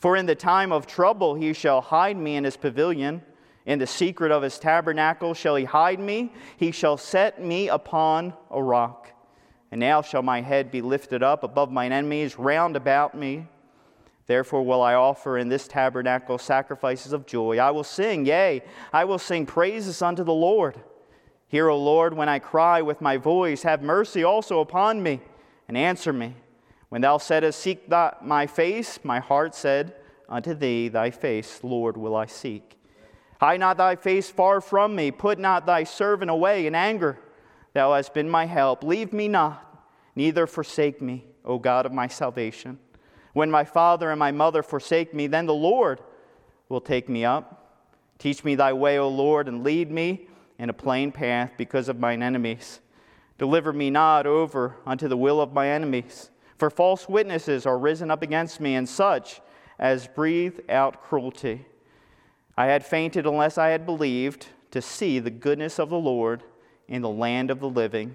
For 0.00 0.16
in 0.16 0.24
the 0.24 0.34
time 0.34 0.72
of 0.72 0.86
trouble 0.86 1.34
he 1.34 1.52
shall 1.52 1.82
hide 1.82 2.16
me 2.16 2.36
in 2.36 2.44
his 2.44 2.56
pavilion. 2.56 3.22
In 3.66 3.78
the 3.78 3.86
secret 3.86 4.32
of 4.32 4.42
his 4.42 4.58
tabernacle 4.58 5.34
shall 5.34 5.56
he 5.56 5.64
hide 5.64 6.00
me. 6.00 6.32
He 6.56 6.70
shall 6.70 6.96
set 6.96 7.42
me 7.42 7.68
upon 7.68 8.32
a 8.50 8.62
rock. 8.62 9.12
And 9.70 9.78
now 9.78 10.00
shall 10.00 10.22
my 10.22 10.40
head 10.40 10.70
be 10.70 10.80
lifted 10.80 11.22
up 11.22 11.44
above 11.44 11.70
mine 11.70 11.92
enemies 11.92 12.38
round 12.38 12.76
about 12.76 13.14
me. 13.14 13.46
Therefore 14.26 14.64
will 14.64 14.80
I 14.80 14.94
offer 14.94 15.36
in 15.36 15.50
this 15.50 15.68
tabernacle 15.68 16.38
sacrifices 16.38 17.12
of 17.12 17.26
joy. 17.26 17.58
I 17.58 17.70
will 17.70 17.84
sing, 17.84 18.24
yea, 18.24 18.62
I 18.92 19.04
will 19.04 19.18
sing 19.18 19.44
praises 19.44 20.00
unto 20.00 20.24
the 20.24 20.32
Lord. 20.32 20.80
Hear, 21.46 21.68
O 21.68 21.76
Lord, 21.76 22.14
when 22.14 22.28
I 22.28 22.38
cry 22.38 22.80
with 22.80 23.02
my 23.02 23.18
voice, 23.18 23.64
have 23.64 23.82
mercy 23.82 24.24
also 24.24 24.60
upon 24.60 25.02
me 25.02 25.20
and 25.68 25.76
answer 25.76 26.12
me. 26.12 26.36
When 26.90 27.00
thou 27.00 27.16
saidst, 27.18 27.58
Seek 27.58 27.88
thy, 27.88 28.14
my 28.20 28.46
face, 28.46 28.98
my 29.02 29.20
heart 29.20 29.54
said, 29.54 29.94
Unto 30.28 30.54
thee, 30.54 30.88
thy 30.88 31.10
face, 31.10 31.60
Lord, 31.62 31.96
will 31.96 32.14
I 32.14 32.26
seek. 32.26 32.76
Hide 33.40 33.60
not 33.60 33.78
thy 33.78 33.96
face 33.96 34.28
far 34.28 34.60
from 34.60 34.94
me. 34.94 35.10
Put 35.10 35.38
not 35.38 35.66
thy 35.66 35.84
servant 35.84 36.30
away 36.30 36.66
in 36.66 36.74
anger. 36.74 37.18
Thou 37.72 37.94
hast 37.94 38.12
been 38.12 38.28
my 38.28 38.44
help. 38.44 38.84
Leave 38.84 39.12
me 39.12 39.28
not, 39.28 39.84
neither 40.14 40.46
forsake 40.46 41.00
me, 41.00 41.24
O 41.44 41.58
God 41.58 41.86
of 41.86 41.92
my 41.92 42.06
salvation. 42.06 42.78
When 43.32 43.50
my 43.50 43.64
father 43.64 44.10
and 44.10 44.18
my 44.18 44.32
mother 44.32 44.62
forsake 44.62 45.14
me, 45.14 45.26
then 45.26 45.46
the 45.46 45.54
Lord 45.54 46.00
will 46.68 46.80
take 46.80 47.08
me 47.08 47.24
up. 47.24 47.86
Teach 48.18 48.44
me 48.44 48.56
thy 48.56 48.72
way, 48.72 48.98
O 48.98 49.08
Lord, 49.08 49.48
and 49.48 49.64
lead 49.64 49.90
me 49.90 50.28
in 50.58 50.68
a 50.68 50.74
plain 50.74 51.12
path 51.12 51.52
because 51.56 51.88
of 51.88 51.98
mine 51.98 52.22
enemies. 52.22 52.80
Deliver 53.38 53.72
me 53.72 53.88
not 53.88 54.26
over 54.26 54.76
unto 54.84 55.08
the 55.08 55.16
will 55.16 55.40
of 55.40 55.52
my 55.52 55.68
enemies. 55.68 56.30
For 56.60 56.68
false 56.68 57.08
witnesses 57.08 57.64
are 57.64 57.78
risen 57.78 58.10
up 58.10 58.20
against 58.20 58.60
me, 58.60 58.74
and 58.74 58.86
such 58.86 59.40
as 59.78 60.06
breathe 60.06 60.60
out 60.68 61.02
cruelty. 61.02 61.64
I 62.54 62.66
had 62.66 62.84
fainted 62.84 63.24
unless 63.24 63.56
I 63.56 63.68
had 63.68 63.86
believed 63.86 64.48
to 64.72 64.82
see 64.82 65.20
the 65.20 65.30
goodness 65.30 65.78
of 65.78 65.88
the 65.88 65.98
Lord 65.98 66.42
in 66.86 67.00
the 67.00 67.08
land 67.08 67.50
of 67.50 67.60
the 67.60 67.68
living. 67.70 68.14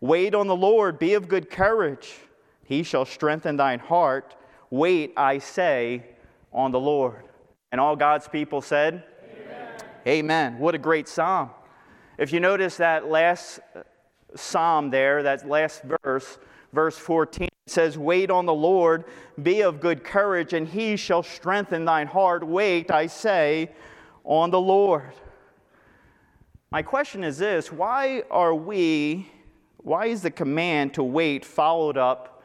Wait 0.00 0.34
on 0.34 0.48
the 0.48 0.56
Lord, 0.56 0.98
be 0.98 1.14
of 1.14 1.28
good 1.28 1.48
courage. 1.48 2.16
He 2.64 2.82
shall 2.82 3.04
strengthen 3.04 3.56
thine 3.56 3.78
heart. 3.78 4.34
Wait, 4.68 5.12
I 5.16 5.38
say, 5.38 6.02
on 6.52 6.72
the 6.72 6.80
Lord. 6.80 7.22
And 7.70 7.80
all 7.80 7.94
God's 7.94 8.26
people 8.26 8.60
said, 8.60 9.04
Amen. 9.32 9.78
Amen. 10.08 10.58
What 10.58 10.74
a 10.74 10.78
great 10.78 11.06
psalm. 11.06 11.50
If 12.18 12.32
you 12.32 12.40
notice 12.40 12.78
that 12.78 13.08
last 13.08 13.60
uh, 13.76 13.82
psalm 14.34 14.90
there, 14.90 15.22
that 15.22 15.48
last 15.48 15.84
verse, 15.84 16.38
verse 16.72 16.98
14, 16.98 17.48
says, 17.66 17.98
Wait 17.98 18.30
on 18.30 18.46
the 18.46 18.54
Lord, 18.54 19.04
be 19.42 19.62
of 19.62 19.80
good 19.80 20.04
courage, 20.04 20.52
and 20.52 20.68
he 20.68 20.96
shall 20.96 21.22
strengthen 21.22 21.84
thine 21.84 22.06
heart. 22.06 22.46
Wait, 22.46 22.90
I 22.92 23.08
say, 23.08 23.70
on 24.24 24.50
the 24.50 24.60
Lord. 24.60 25.12
My 26.70 26.82
question 26.82 27.24
is 27.24 27.38
this 27.38 27.72
why 27.72 28.22
are 28.30 28.54
we, 28.54 29.30
why 29.78 30.06
is 30.06 30.22
the 30.22 30.30
command 30.30 30.94
to 30.94 31.02
wait 31.02 31.44
followed 31.44 31.96
up 31.96 32.42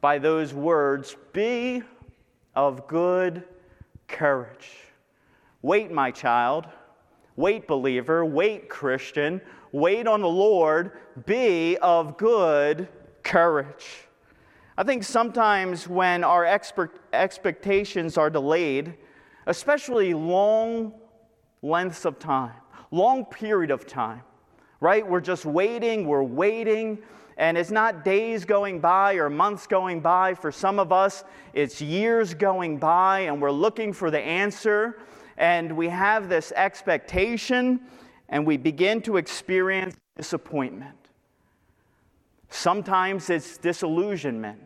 by 0.00 0.18
those 0.18 0.52
words, 0.52 1.16
Be 1.32 1.82
of 2.56 2.88
good 2.88 3.44
courage? 4.08 4.70
Wait, 5.62 5.92
my 5.92 6.10
child. 6.10 6.66
Wait, 7.36 7.68
believer. 7.68 8.24
Wait, 8.24 8.68
Christian. 8.68 9.40
Wait 9.70 10.06
on 10.06 10.22
the 10.22 10.28
Lord. 10.28 10.92
Be 11.26 11.76
of 11.78 12.16
good 12.16 12.88
courage. 13.22 14.05
I 14.78 14.84
think 14.84 15.04
sometimes 15.04 15.88
when 15.88 16.22
our 16.22 16.44
expert, 16.44 17.00
expectations 17.14 18.18
are 18.18 18.28
delayed, 18.28 18.94
especially 19.46 20.12
long 20.12 20.92
lengths 21.62 22.04
of 22.04 22.18
time, 22.18 22.52
long 22.90 23.24
period 23.24 23.70
of 23.70 23.86
time, 23.86 24.20
right? 24.80 25.06
We're 25.06 25.22
just 25.22 25.46
waiting, 25.46 26.06
we're 26.06 26.22
waiting, 26.22 26.98
and 27.38 27.56
it's 27.56 27.70
not 27.70 28.04
days 28.04 28.44
going 28.44 28.80
by 28.80 29.14
or 29.14 29.30
months 29.30 29.66
going 29.66 30.00
by. 30.00 30.34
For 30.34 30.52
some 30.52 30.78
of 30.78 30.92
us, 30.92 31.24
it's 31.54 31.80
years 31.80 32.34
going 32.34 32.76
by, 32.76 33.20
and 33.20 33.40
we're 33.40 33.50
looking 33.50 33.94
for 33.94 34.10
the 34.10 34.20
answer, 34.20 35.00
and 35.38 35.74
we 35.74 35.88
have 35.88 36.28
this 36.28 36.52
expectation, 36.54 37.80
and 38.28 38.46
we 38.46 38.58
begin 38.58 39.00
to 39.02 39.16
experience 39.16 39.96
disappointment. 40.18 41.05
Sometimes 42.48 43.30
it's 43.30 43.58
disillusionment. 43.58 44.60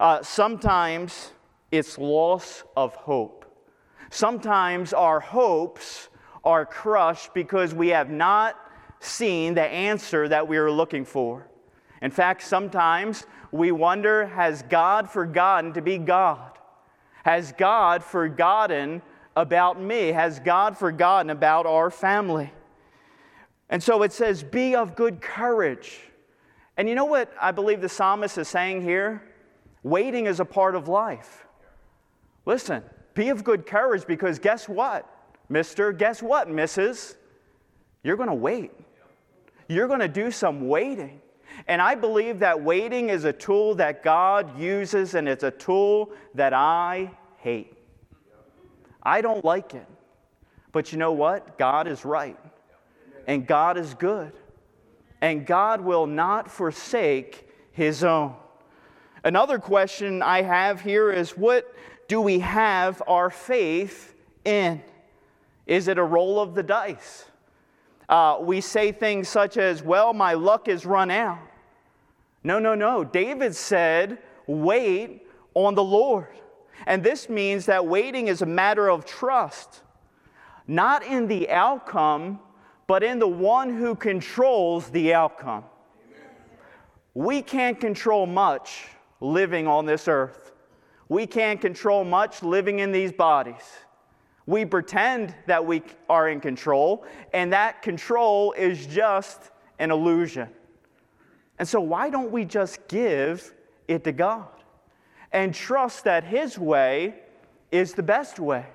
Uh, 0.00 0.22
sometimes 0.22 1.32
it's 1.70 1.98
loss 1.98 2.64
of 2.76 2.94
hope. 2.94 3.44
Sometimes 4.10 4.92
our 4.92 5.20
hopes 5.20 6.08
are 6.44 6.64
crushed 6.64 7.34
because 7.34 7.74
we 7.74 7.88
have 7.88 8.10
not 8.10 8.56
seen 9.00 9.54
the 9.54 9.62
answer 9.62 10.28
that 10.28 10.46
we 10.46 10.56
are 10.56 10.70
looking 10.70 11.04
for. 11.04 11.48
In 12.02 12.10
fact, 12.10 12.42
sometimes 12.42 13.26
we 13.52 13.72
wonder 13.72 14.26
has 14.26 14.62
God 14.62 15.10
forgotten 15.10 15.72
to 15.74 15.82
be 15.82 15.98
God? 15.98 16.52
Has 17.24 17.52
God 17.52 18.04
forgotten 18.04 19.02
about 19.34 19.80
me? 19.80 20.08
Has 20.08 20.38
God 20.40 20.78
forgotten 20.78 21.30
about 21.30 21.66
our 21.66 21.90
family? 21.90 22.52
And 23.68 23.82
so 23.82 24.02
it 24.02 24.12
says, 24.12 24.42
Be 24.42 24.74
of 24.76 24.94
good 24.94 25.20
courage. 25.20 25.98
And 26.76 26.88
you 26.88 26.94
know 26.94 27.04
what 27.04 27.32
I 27.40 27.52
believe 27.52 27.80
the 27.80 27.88
psalmist 27.88 28.36
is 28.38 28.48
saying 28.48 28.82
here? 28.82 29.22
Waiting 29.82 30.26
is 30.26 30.40
a 30.40 30.44
part 30.44 30.74
of 30.74 30.88
life. 30.88 31.46
Listen, 32.44 32.82
be 33.14 33.30
of 33.30 33.44
good 33.44 33.66
courage 33.66 34.06
because 34.06 34.38
guess 34.38 34.68
what, 34.68 35.08
mister? 35.48 35.92
Guess 35.92 36.22
what, 36.22 36.50
missus? 36.50 37.16
You're 38.02 38.16
going 38.16 38.28
to 38.28 38.34
wait. 38.34 38.72
You're 39.68 39.88
going 39.88 40.00
to 40.00 40.08
do 40.08 40.30
some 40.30 40.68
waiting. 40.68 41.20
And 41.66 41.80
I 41.80 41.94
believe 41.94 42.40
that 42.40 42.60
waiting 42.60 43.08
is 43.08 43.24
a 43.24 43.32
tool 43.32 43.74
that 43.76 44.02
God 44.02 44.58
uses 44.58 45.14
and 45.14 45.28
it's 45.28 45.44
a 45.44 45.50
tool 45.50 46.10
that 46.34 46.52
I 46.52 47.10
hate. 47.38 47.72
I 49.02 49.22
don't 49.22 49.44
like 49.44 49.74
it. 49.74 49.86
But 50.72 50.92
you 50.92 50.98
know 50.98 51.12
what? 51.12 51.56
God 51.58 51.88
is 51.88 52.04
right. 52.04 52.38
And 53.26 53.46
God 53.46 53.78
is 53.78 53.94
good 53.94 54.32
and 55.20 55.46
God 55.46 55.80
will 55.80 56.06
not 56.06 56.50
forsake 56.50 57.48
his 57.72 58.04
own. 58.04 58.34
Another 59.24 59.58
question 59.58 60.22
I 60.22 60.42
have 60.42 60.80
here 60.80 61.10
is 61.10 61.36
what 61.36 61.74
do 62.08 62.20
we 62.20 62.38
have 62.40 63.02
our 63.08 63.30
faith 63.30 64.14
in? 64.44 64.82
Is 65.66 65.88
it 65.88 65.98
a 65.98 66.04
roll 66.04 66.40
of 66.40 66.54
the 66.54 66.62
dice? 66.62 67.24
Uh, 68.08 68.38
we 68.40 68.60
say 68.60 68.92
things 68.92 69.28
such 69.28 69.56
as, 69.56 69.82
well, 69.82 70.12
my 70.12 70.34
luck 70.34 70.68
is 70.68 70.86
run 70.86 71.10
out. 71.10 71.40
No, 72.44 72.60
no, 72.60 72.76
no. 72.76 73.02
David 73.02 73.56
said, 73.56 74.18
wait 74.46 75.26
on 75.54 75.74
the 75.74 75.82
Lord. 75.82 76.28
And 76.86 77.02
this 77.02 77.28
means 77.28 77.66
that 77.66 77.84
waiting 77.84 78.28
is 78.28 78.42
a 78.42 78.46
matter 78.46 78.88
of 78.88 79.04
trust, 79.04 79.82
not 80.68 81.04
in 81.04 81.26
the 81.26 81.50
outcome, 81.50 82.38
but 82.86 83.02
in 83.02 83.18
the 83.18 83.28
one 83.28 83.76
who 83.76 83.94
controls 83.94 84.88
the 84.90 85.14
outcome. 85.14 85.64
We 87.14 87.42
can't 87.42 87.80
control 87.80 88.26
much 88.26 88.86
living 89.20 89.66
on 89.66 89.86
this 89.86 90.06
earth. 90.06 90.52
We 91.08 91.26
can't 91.26 91.60
control 91.60 92.04
much 92.04 92.42
living 92.42 92.80
in 92.80 92.92
these 92.92 93.12
bodies. 93.12 93.62
We 94.46 94.64
pretend 94.64 95.34
that 95.46 95.64
we 95.64 95.82
are 96.08 96.28
in 96.28 96.40
control, 96.40 97.04
and 97.32 97.52
that 97.52 97.82
control 97.82 98.52
is 98.52 98.86
just 98.86 99.50
an 99.78 99.90
illusion. 99.90 100.48
And 101.58 101.66
so, 101.66 101.80
why 101.80 102.10
don't 102.10 102.30
we 102.30 102.44
just 102.44 102.86
give 102.86 103.54
it 103.88 104.04
to 104.04 104.12
God 104.12 104.48
and 105.32 105.54
trust 105.54 106.04
that 106.04 106.22
His 106.22 106.58
way 106.58 107.14
is 107.72 107.94
the 107.94 108.02
best 108.02 108.38
way? 108.38 108.66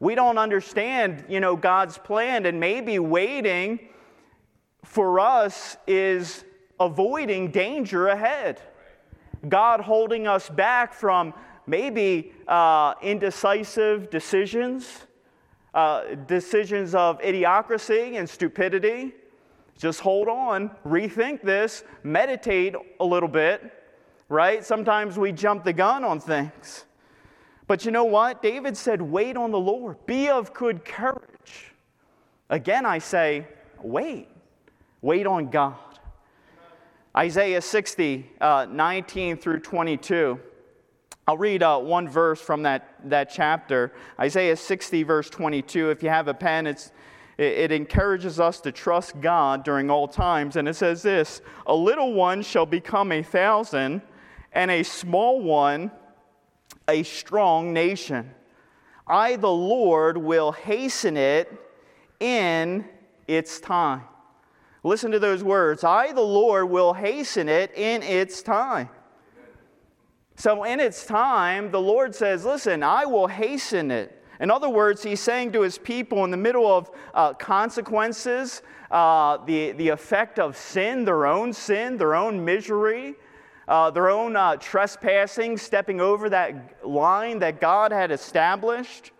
We 0.00 0.14
don't 0.14 0.38
understand, 0.38 1.24
you 1.28 1.40
know, 1.40 1.56
God's 1.56 1.98
plan, 1.98 2.46
and 2.46 2.58
maybe 2.58 2.98
waiting 2.98 3.78
for 4.82 5.20
us 5.20 5.76
is 5.86 6.44
avoiding 6.80 7.50
danger 7.50 8.08
ahead. 8.08 8.62
God 9.48 9.80
holding 9.80 10.26
us 10.26 10.48
back 10.48 10.94
from 10.94 11.34
maybe 11.66 12.32
uh, 12.48 12.94
indecisive 13.02 14.10
decisions, 14.10 15.06
uh, 15.74 16.14
decisions 16.26 16.94
of 16.94 17.20
idiocracy 17.20 18.18
and 18.18 18.28
stupidity. 18.28 19.14
Just 19.78 20.00
hold 20.00 20.28
on, 20.28 20.70
rethink 20.86 21.42
this, 21.42 21.84
meditate 22.02 22.74
a 22.98 23.04
little 23.04 23.28
bit, 23.28 23.70
right? 24.28 24.64
Sometimes 24.64 25.18
we 25.18 25.32
jump 25.32 25.64
the 25.64 25.72
gun 25.72 26.04
on 26.04 26.20
things. 26.20 26.84
But 27.70 27.84
you 27.84 27.92
know 27.92 28.02
what? 28.02 28.42
David 28.42 28.76
said, 28.76 29.00
Wait 29.00 29.36
on 29.36 29.52
the 29.52 29.60
Lord, 29.60 30.04
be 30.04 30.28
of 30.28 30.52
good 30.52 30.84
courage. 30.84 31.72
Again, 32.48 32.84
I 32.84 32.98
say, 32.98 33.46
Wait. 33.80 34.26
Wait 35.02 35.24
on 35.24 35.50
God. 35.50 35.76
Isaiah 37.16 37.62
60, 37.62 38.28
uh, 38.40 38.66
19 38.68 39.36
through 39.36 39.60
22. 39.60 40.40
I'll 41.28 41.38
read 41.38 41.62
uh, 41.62 41.78
one 41.78 42.08
verse 42.08 42.40
from 42.40 42.64
that, 42.64 42.88
that 43.04 43.30
chapter. 43.30 43.92
Isaiah 44.18 44.56
60, 44.56 45.04
verse 45.04 45.30
22. 45.30 45.90
If 45.90 46.02
you 46.02 46.08
have 46.08 46.26
a 46.26 46.34
pen, 46.34 46.66
it's, 46.66 46.90
it, 47.38 47.52
it 47.52 47.70
encourages 47.70 48.40
us 48.40 48.60
to 48.62 48.72
trust 48.72 49.20
God 49.20 49.62
during 49.62 49.90
all 49.90 50.08
times. 50.08 50.56
And 50.56 50.68
it 50.68 50.74
says 50.74 51.02
this 51.02 51.40
A 51.68 51.74
little 51.76 52.14
one 52.14 52.42
shall 52.42 52.66
become 52.66 53.12
a 53.12 53.22
thousand, 53.22 54.02
and 54.54 54.72
a 54.72 54.82
small 54.82 55.40
one 55.40 55.92
a 56.90 57.02
strong 57.02 57.72
nation. 57.72 58.34
I, 59.06 59.36
the 59.36 59.50
Lord, 59.50 60.18
will 60.18 60.52
hasten 60.52 61.16
it 61.16 61.52
in 62.18 62.84
its 63.26 63.60
time. 63.60 64.02
Listen 64.82 65.10
to 65.10 65.18
those 65.18 65.42
words. 65.42 65.84
I, 65.84 66.12
the 66.12 66.20
Lord, 66.20 66.68
will 66.68 66.92
hasten 66.92 67.48
it 67.48 67.72
in 67.74 68.02
its 68.02 68.42
time. 68.42 68.88
So, 70.36 70.64
in 70.64 70.80
its 70.80 71.04
time, 71.04 71.70
the 71.70 71.80
Lord 71.80 72.14
says, 72.14 72.44
Listen, 72.44 72.82
I 72.82 73.04
will 73.04 73.26
hasten 73.26 73.90
it. 73.90 74.24
In 74.40 74.50
other 74.50 74.70
words, 74.70 75.02
he's 75.02 75.20
saying 75.20 75.52
to 75.52 75.60
his 75.60 75.76
people 75.76 76.24
in 76.24 76.30
the 76.30 76.36
middle 76.36 76.66
of 76.66 76.90
uh, 77.12 77.34
consequences, 77.34 78.62
uh, 78.90 79.36
the, 79.44 79.72
the 79.72 79.88
effect 79.88 80.38
of 80.38 80.56
sin, 80.56 81.04
their 81.04 81.26
own 81.26 81.52
sin, 81.52 81.98
their 81.98 82.14
own 82.14 82.42
misery, 82.42 83.16
uh, 83.70 83.88
their 83.88 84.10
own 84.10 84.34
uh, 84.34 84.56
trespassing, 84.56 85.56
stepping 85.56 86.00
over 86.00 86.28
that 86.28 86.84
line 86.86 87.38
that 87.38 87.60
God 87.60 87.92
had 87.92 88.10
established. 88.10 89.12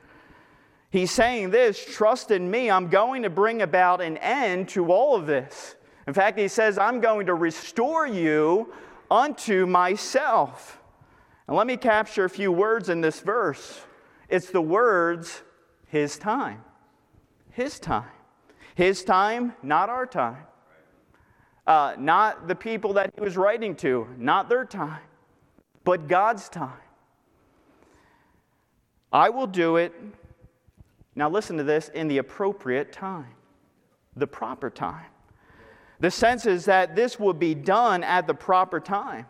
He's 0.91 1.13
saying 1.13 1.51
this 1.51 1.83
trust 1.85 2.33
in 2.33 2.51
me, 2.51 2.69
I'm 2.69 2.89
going 2.89 3.23
to 3.23 3.31
bring 3.31 3.63
about 3.63 4.01
an 4.01 4.17
end 4.17 4.69
to 4.71 4.91
all 4.91 5.15
of 5.15 5.27
this. 5.27 5.77
In 6.09 6.15
fact, 6.15 6.37
he 6.37 6.49
says, 6.49 6.79
I'm 6.79 7.01
going 7.01 7.27
to 7.27 7.35
restore 7.35 8.09
you 8.09 8.73
unto 9.09 9.67
myself. 9.67 10.81
And 11.47 11.57
let 11.57 11.69
me 11.69 11.77
capture 11.77 12.25
a 12.25 12.31
few 12.31 12.51
words 12.51 12.89
in 12.89 13.01
this 13.01 13.21
verse. 13.21 13.83
It's 14.29 14.51
the 14.51 14.61
words, 14.61 15.43
His 15.87 16.19
time. 16.19 16.65
His 17.53 17.79
time. 17.79 18.11
His 18.75 19.05
time, 19.05 19.55
not 19.63 19.89
our 19.89 20.07
time. 20.07 20.45
Uh, 21.67 21.95
not 21.99 22.49
the 22.49 22.55
people 22.55 22.93
that 22.95 23.13
he 23.15 23.21
was 23.21 23.37
writing 23.37 23.77
to, 23.77 24.09
not 24.19 24.49
their 24.49 24.65
time, 24.65 25.03
but 25.85 26.09
God's 26.09 26.49
time. 26.49 26.81
I 29.13 29.29
will 29.31 29.47
do 29.47 29.77
it 29.77 29.93
now, 31.21 31.29
listen 31.29 31.57
to 31.57 31.65
this 31.65 31.89
in 31.91 32.09
the 32.09 32.19
appropriate 32.19 32.93
time, 32.93 33.35
the 34.17 34.27
proper 34.27 34.71
time. 34.71 35.07
The 35.99 36.11
sense 36.11 36.47
is 36.47 36.65
that 36.65 36.97
this 36.97 37.19
will 37.19 37.35
be 37.35 37.55
done 37.55 38.05
at 38.05 38.27
the 38.27 38.35
proper 38.35 38.81
time. 38.81 39.27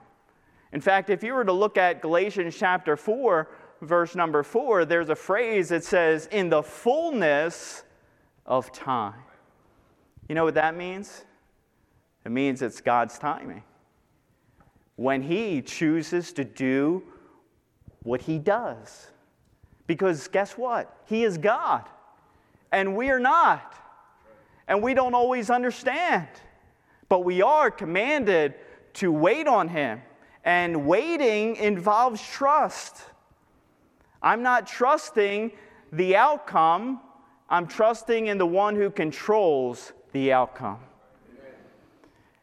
In 0.73 0.81
fact, 0.81 1.11
if 1.11 1.25
you 1.25 1.35
were 1.35 1.45
to 1.45 1.53
look 1.53 1.77
at 1.77 2.01
Galatians 2.01 2.57
chapter 2.57 2.97
4, 2.97 3.49
verse 3.83 4.15
number 4.15 4.43
4, 4.43 4.85
there's 4.85 5.09
a 5.09 5.17
phrase 5.17 5.71
that 5.71 5.83
says, 5.83 6.29
in 6.31 6.49
the 6.49 6.63
fullness 6.63 7.83
of 8.47 8.71
time. 8.71 9.15
You 10.29 10.37
know 10.37 10.45
what 10.45 10.55
that 10.55 10.77
means? 10.77 11.25
It 12.25 12.31
means 12.31 12.63
it's 12.63 12.81
God's 12.81 13.19
timing. 13.19 13.63
When 14.97 15.23
He 15.23 15.63
chooses 15.63 16.33
to 16.35 16.45
do 16.45 17.03
what 18.03 18.21
He 18.23 18.39
does. 18.39 19.09
Because 19.87 20.29
guess 20.29 20.53
what? 20.53 20.97
He 21.07 21.25
is 21.25 21.39
God, 21.39 21.89
and 22.71 22.97
we 22.97 23.11
are 23.11 23.21
not. 23.21 23.75
And 24.69 24.83
we 24.83 24.95
don't 24.95 25.15
always 25.15 25.51
understand. 25.51 26.29
But 27.09 27.25
we 27.25 27.43
are 27.43 27.73
commanded 27.73 28.55
to 28.95 29.11
wait 29.11 29.49
on 29.49 29.67
Him. 29.67 30.01
And 30.45 30.87
waiting 30.87 31.57
involves 31.57 32.23
trust. 32.23 33.03
I'm 34.23 34.43
not 34.43 34.67
trusting 34.67 35.53
the 35.93 36.15
outcome, 36.15 37.01
I'm 37.49 37.67
trusting 37.67 38.29
in 38.29 38.39
the 38.39 38.47
one 38.47 38.77
who 38.77 38.91
controls 38.91 39.93
the 40.13 40.33
outcome. 40.33 40.79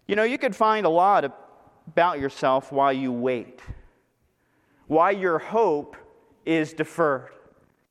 You 0.08 0.16
know, 0.16 0.24
you 0.24 0.38
could 0.38 0.56
find 0.56 0.86
a 0.86 0.90
lot 0.90 1.26
about 1.26 2.20
yourself 2.20 2.72
while 2.72 2.94
you 2.94 3.12
wait, 3.12 3.60
why 4.88 5.12
your 5.12 5.38
hope 5.38 5.98
is 6.46 6.74
deferred. 6.74 7.30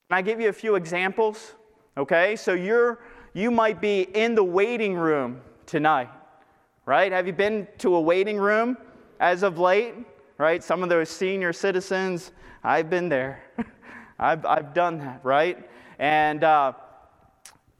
Can 0.08 0.18
I 0.18 0.22
give 0.22 0.40
you 0.40 0.48
a 0.48 0.52
few 0.52 0.76
examples? 0.76 1.54
Okay, 1.96 2.36
so 2.36 2.54
you're 2.54 3.00
you 3.34 3.50
might 3.50 3.82
be 3.82 4.00
in 4.00 4.34
the 4.34 4.42
waiting 4.42 4.94
room 4.94 5.42
tonight, 5.66 6.08
right? 6.86 7.12
Have 7.12 7.26
you 7.26 7.34
been 7.34 7.68
to 7.78 7.96
a 7.96 8.00
waiting 8.00 8.38
room 8.38 8.78
as 9.20 9.42
of 9.42 9.58
late? 9.58 9.94
Right? 10.38 10.62
Some 10.62 10.82
of 10.82 10.88
those 10.88 11.08
senior 11.08 11.52
citizens, 11.52 12.32
I've 12.62 12.90
been 12.90 13.08
there. 13.08 13.42
I've, 14.18 14.44
I've 14.44 14.74
done 14.74 14.98
that, 14.98 15.20
right? 15.22 15.68
And 15.98 16.44
uh, 16.44 16.72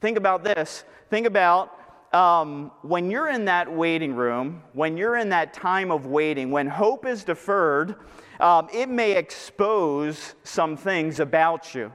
think 0.01 0.17
about 0.17 0.43
this. 0.43 0.83
Think 1.09 1.27
about 1.27 1.76
um, 2.13 2.71
when 2.81 3.11
you're 3.11 3.29
in 3.29 3.45
that 3.45 3.71
waiting 3.71 4.15
room, 4.15 4.63
when 4.73 4.97
you're 4.97 5.17
in 5.17 5.29
that 5.29 5.53
time 5.53 5.91
of 5.91 6.05
waiting, 6.05 6.51
when 6.51 6.67
hope 6.67 7.05
is 7.05 7.23
deferred, 7.23 7.95
um, 8.39 8.67
it 8.73 8.89
may 8.89 9.13
expose 9.13 10.35
some 10.43 10.77
things 10.77 11.19
about 11.19 11.75
you 11.75 11.91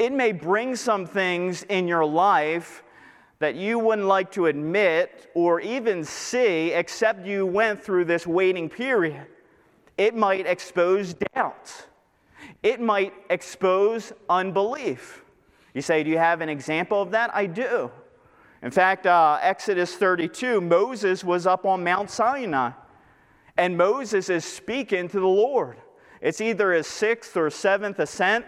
it 0.00 0.12
may 0.14 0.32
bring 0.32 0.74
some 0.74 1.04
things 1.04 1.62
in 1.64 1.86
your 1.86 2.06
life 2.06 2.82
that 3.38 3.54
you 3.54 3.78
wouldn't 3.78 4.08
like 4.08 4.30
to 4.32 4.46
admit 4.46 5.30
or 5.34 5.60
even 5.60 6.04
see, 6.04 6.72
except 6.72 7.26
you 7.26 7.44
went 7.44 7.84
through 7.84 8.06
this 8.06 8.26
waiting 8.26 8.66
period. 8.66 9.26
It 9.98 10.14
might 10.14 10.46
expose 10.46 11.14
doubt, 11.34 11.86
it 12.62 12.80
might 12.80 13.12
expose 13.28 14.14
unbelief. 14.30 15.22
You 15.74 15.82
say, 15.82 16.02
Do 16.02 16.08
you 16.08 16.18
have 16.18 16.40
an 16.40 16.48
example 16.48 17.02
of 17.02 17.10
that? 17.10 17.30
I 17.34 17.44
do. 17.44 17.90
In 18.62 18.70
fact, 18.70 19.06
uh, 19.06 19.38
Exodus 19.40 19.94
32, 19.94 20.60
Moses 20.60 21.24
was 21.24 21.46
up 21.46 21.64
on 21.64 21.82
Mount 21.82 22.10
Sinai, 22.10 22.72
and 23.56 23.76
Moses 23.76 24.28
is 24.28 24.44
speaking 24.44 25.08
to 25.08 25.20
the 25.20 25.26
Lord. 25.26 25.78
It's 26.20 26.40
either 26.40 26.72
his 26.72 26.86
sixth 26.86 27.36
or 27.36 27.48
seventh 27.48 27.98
ascent. 27.98 28.44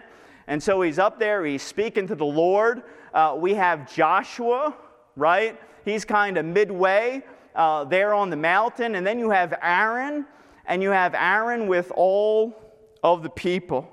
And 0.47 0.61
so 0.61 0.81
he's 0.81 0.99
up 0.99 1.19
there, 1.19 1.45
he's 1.45 1.63
speaking 1.63 2.07
to 2.07 2.15
the 2.15 2.25
Lord. 2.25 2.83
Uh, 3.13 3.35
we 3.37 3.53
have 3.55 3.91
Joshua, 3.91 4.75
right? 5.15 5.59
He's 5.85 6.05
kind 6.05 6.37
of 6.37 6.45
midway 6.45 7.23
uh, 7.55 7.85
there 7.85 8.13
on 8.13 8.29
the 8.29 8.35
mountain. 8.35 8.95
And 8.95 9.07
then 9.07 9.17
you 9.19 9.29
have 9.31 9.57
Aaron, 9.61 10.25
and 10.65 10.83
you 10.83 10.89
have 10.89 11.15
Aaron 11.15 11.67
with 11.67 11.91
all 11.95 12.55
of 13.03 13.23
the 13.23 13.29
people. 13.29 13.89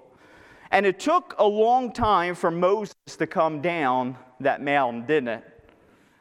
And 0.70 0.84
it 0.84 1.00
took 1.00 1.34
a 1.38 1.46
long 1.46 1.92
time 1.92 2.34
for 2.34 2.50
Moses 2.50 2.94
to 3.18 3.26
come 3.26 3.60
down 3.60 4.16
that 4.40 4.62
mountain, 4.62 5.06
didn't 5.06 5.28
it? 5.28 5.49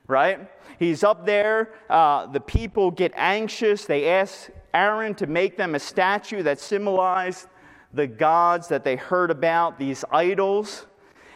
Right? 0.09 0.49
He's 0.79 1.03
up 1.03 1.25
there. 1.25 1.73
Uh, 1.89 2.25
the 2.25 2.39
people 2.39 2.89
get 2.89 3.13
anxious. 3.15 3.85
They 3.85 4.09
ask 4.09 4.49
Aaron 4.73 5.13
to 5.15 5.27
make 5.27 5.55
them 5.55 5.75
a 5.75 5.79
statue 5.79 6.41
that 6.43 6.59
symbolized 6.59 7.47
the 7.93 8.07
gods 8.07 8.67
that 8.69 8.83
they 8.83 8.95
heard 8.95 9.29
about, 9.29 9.77
these 9.77 10.03
idols. 10.11 10.87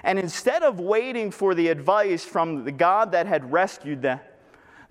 And 0.04 0.18
instead 0.18 0.64
of 0.64 0.80
waiting 0.80 1.30
for 1.30 1.54
the 1.54 1.68
advice 1.68 2.26
from 2.26 2.66
the 2.66 2.72
God 2.72 3.12
that 3.12 3.28
had 3.28 3.52
rescued 3.52 4.02
them, 4.02 4.20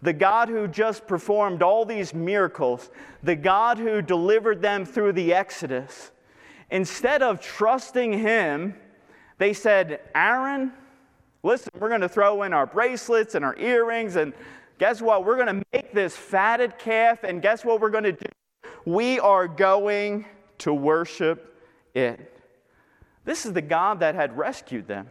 the 0.00 0.12
God 0.12 0.48
who 0.48 0.68
just 0.68 1.06
performed 1.08 1.60
all 1.60 1.84
these 1.84 2.14
miracles, 2.14 2.88
the 3.22 3.36
God 3.36 3.78
who 3.78 4.00
delivered 4.00 4.62
them 4.62 4.84
through 4.84 5.14
the 5.14 5.34
Exodus, 5.34 6.12
instead 6.70 7.20
of 7.20 7.40
trusting 7.40 8.12
Him, 8.12 8.74
they 9.38 9.52
said, 9.52 10.00
Aaron, 10.14 10.72
listen, 11.42 11.70
we're 11.78 11.88
going 11.88 12.00
to 12.00 12.08
throw 12.08 12.42
in 12.42 12.52
our 12.52 12.66
bracelets 12.66 13.34
and 13.34 13.44
our 13.44 13.56
earrings, 13.56 14.16
and 14.16 14.32
guess 14.78 15.00
what? 15.02 15.24
We're 15.24 15.36
going 15.36 15.60
to 15.60 15.66
make 15.72 15.92
this 15.92 16.16
fatted 16.16 16.78
calf, 16.78 17.24
and 17.24 17.42
guess 17.42 17.64
what 17.64 17.80
we're 17.80 17.90
going 17.90 18.04
to 18.04 18.12
do? 18.12 18.26
We 18.84 19.20
are 19.20 19.48
going 19.48 20.26
to 20.58 20.72
worship 20.72 21.56
it. 21.94 22.28
This 23.24 23.46
is 23.46 23.52
the 23.52 23.62
God 23.62 24.00
that 24.00 24.14
had 24.14 24.36
rescued 24.36 24.88
them. 24.88 25.08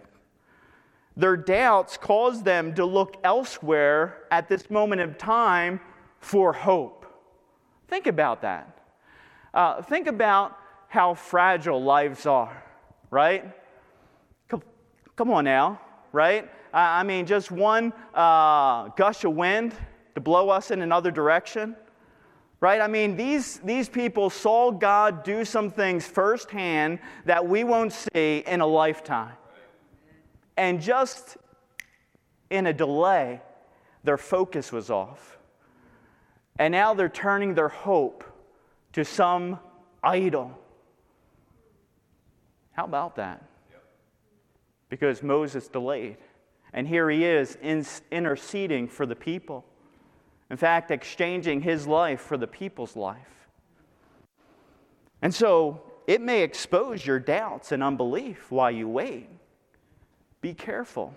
Their 1.17 1.37
doubts 1.37 1.97
caused 1.97 2.45
them 2.45 2.73
to 2.75 2.85
look 2.85 3.17
elsewhere 3.23 4.23
at 4.31 4.47
this 4.47 4.69
moment 4.69 5.01
of 5.01 5.17
time 5.17 5.79
for 6.19 6.53
hope. 6.53 7.05
Think 7.87 8.07
about 8.07 8.41
that. 8.43 8.77
Uh, 9.53 9.81
think 9.81 10.07
about 10.07 10.57
how 10.87 11.13
fragile 11.13 11.83
lives 11.83 12.25
are, 12.25 12.63
right? 13.09 13.45
Come, 14.47 14.63
come 15.15 15.31
on 15.31 15.43
now, 15.43 15.79
right? 16.12 16.50
I 16.74 17.04
mean, 17.04 17.26
just 17.26 17.52
one 17.52 17.93
uh, 18.13 18.89
gush 18.89 19.24
of 19.24 19.34
wind 19.34 19.74
to 20.15 20.21
blow 20.21 20.50
us 20.50 20.71
in 20.71 20.82
another 20.82 21.12
direction, 21.12 21.76
right? 22.60 22.80
I 22.80 22.88
mean, 22.88 23.15
these, 23.15 23.60
these 23.60 23.89
people 23.89 24.30
saw 24.30 24.71
God 24.71 25.24
do 25.24 25.43
some 25.43 25.69
things 25.69 26.06
firsthand 26.06 27.00
that 27.26 27.45
we 27.45 27.63
won't 27.63 27.93
see 27.93 28.43
in 28.45 28.62
a 28.62 28.67
lifetime. 28.67 29.34
And 30.58 30.82
just 30.82 31.38
in 32.50 32.67
a 32.67 32.74
delay, 32.74 33.41
their 34.04 34.17
focus 34.17 34.71
was 34.71 34.89
off. 34.89 35.38
And 36.60 36.71
now 36.71 36.93
they're 36.93 37.10
turning 37.10 37.54
their 37.54 37.69
hope 37.69 38.24
to 38.93 39.04
some 39.04 39.60
idol. 40.04 40.58
How 42.74 42.86
about 42.86 43.15
that? 43.15 43.43
Because 44.91 45.23
Moses 45.23 45.67
delayed. 45.67 46.17
And 46.73 46.88
here 46.88 47.10
he 47.10 47.25
is 47.25 47.58
interceding 48.12 48.88
for 48.88 49.08
the 49.08 49.15
people. 49.15 49.65
In 50.51 50.58
fact, 50.58 50.91
exchanging 50.91 51.62
his 51.62 51.88
life 51.88 52.21
for 52.21 52.38
the 52.38 52.45
people's 52.45 52.95
life. 52.95 53.47
And 55.23 55.34
so 55.34 55.82
it 56.08 56.21
may 56.21 56.43
expose 56.43 57.06
your 57.06 57.19
doubts 57.19 57.71
and 57.71 57.82
unbelief 57.82 58.51
while 58.51 58.69
you 58.69 58.88
wait. 58.88 59.30
Be 60.41 60.54
careful 60.54 61.15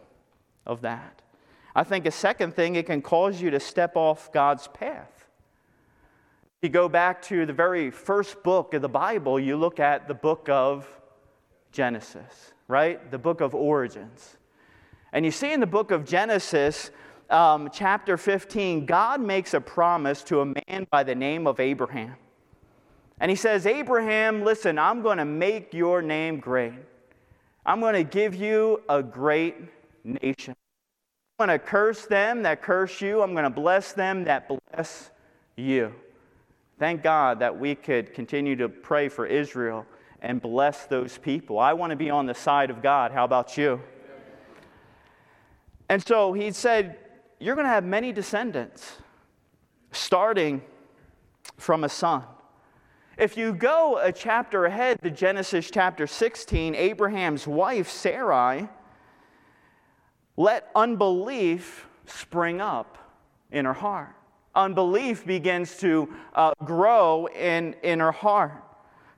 of 0.65 0.81
that. 0.81 1.21
I 1.75 1.83
think 1.83 2.07
a 2.07 2.11
second 2.11 2.55
thing, 2.55 2.77
it 2.77 2.87
can 2.87 3.03
cause 3.03 3.43
you 3.43 3.51
to 3.51 3.61
step 3.61 3.97
off 3.97 4.33
God's 4.33 4.69
path. 4.69 5.29
If 6.63 6.69
You 6.69 6.71
go 6.71 6.89
back 6.89 7.21
to 7.25 7.45
the 7.45 7.53
very 7.53 7.91
first 7.91 8.43
book 8.43 8.73
of 8.73 8.81
the 8.81 8.89
Bible, 8.89 9.39
you 9.39 9.55
look 9.59 9.79
at 9.79 10.09
the 10.09 10.15
book 10.15 10.49
of 10.49 10.89
Genesis, 11.73 12.54
right? 12.68 13.11
The 13.11 13.18
book 13.18 13.40
of 13.40 13.55
origins. 13.55 14.37
And 15.12 15.24
you 15.24 15.31
see 15.31 15.53
in 15.53 15.61
the 15.61 15.66
book 15.66 15.90
of 15.90 16.05
Genesis, 16.05 16.90
um, 17.31 17.70
chapter 17.72 18.16
15, 18.16 18.87
God 18.87 19.20
makes 19.20 19.55
a 19.55 19.61
promise 19.61 20.22
to 20.24 20.40
a 20.40 20.44
man 20.44 20.87
by 20.90 21.03
the 21.03 21.14
name 21.14 21.46
of 21.46 21.61
Abraham. 21.61 22.16
And 23.20 23.31
he 23.31 23.37
says, 23.37 23.66
Abraham, 23.66 24.42
listen, 24.42 24.79
I'm 24.79 25.03
going 25.03 25.18
to 25.18 25.24
make 25.24 25.72
your 25.72 26.03
name 26.03 26.40
great. 26.40 26.74
I'm 27.64 27.81
going 27.81 27.94
to 27.94 28.05
give 28.05 28.35
you 28.35 28.83
a 28.88 29.03
great 29.03 29.57
nation. 30.05 30.55
I'm 31.38 31.46
going 31.46 31.59
to 31.59 31.64
curse 31.64 32.07
them 32.07 32.42
that 32.42 32.61
curse 32.61 33.00
you. 33.00 33.22
I'm 33.22 33.33
going 33.33 33.44
to 33.44 33.50
bless 33.50 33.92
them 33.92 34.24
that 34.24 34.48
bless 34.48 35.11
you. 35.57 35.94
Thank 36.79 37.03
God 37.03 37.38
that 37.38 37.57
we 37.57 37.74
could 37.74 38.12
continue 38.12 38.57
to 38.57 38.68
pray 38.68 39.09
for 39.09 39.27
Israel 39.27 39.87
and 40.25 40.41
bless 40.41 40.87
those 40.87 41.19
people. 41.19 41.59
I 41.59 41.75
want 41.75 41.91
to 41.91 41.97
be 41.97 42.09
on 42.09 42.25
the 42.25 42.35
side 42.35 42.71
of 42.71 42.83
God. 42.83 43.13
How 43.13 43.25
about 43.25 43.59
you? 43.59 43.81
And 45.91 46.05
so 46.05 46.33
he 46.33 46.51
said, 46.51 46.97
You're 47.39 47.55
going 47.55 47.67
to 47.67 47.71
have 47.71 47.85
many 47.85 48.11
descendants, 48.11 48.97
starting 49.93 50.63
from 51.59 51.85
a 51.85 51.91
son. 51.91 52.25
If 53.19 53.37
you 53.37 53.53
go 53.53 54.01
a 54.03 54.11
chapter 54.11 54.65
ahead 54.65 54.99
to 55.03 55.11
Genesis 55.11 55.71
chapter 55.71 56.07
16, 56.07 56.75
Abraham's 56.75 57.47
wife, 57.47 57.91
Sarai, 57.91 58.67
let 60.39 60.71
unbelief 60.75 61.87
spring 62.07 62.63
up 62.63 62.97
in 63.53 63.67
her 63.67 63.75
heart. 63.75 64.17
Unbelief 64.55 65.27
begins 65.27 65.77
to 65.79 66.09
uh, 66.35 66.53
grow 66.65 67.27
in, 67.27 67.77
in 67.83 68.01
her 68.01 68.11
heart. 68.11 68.63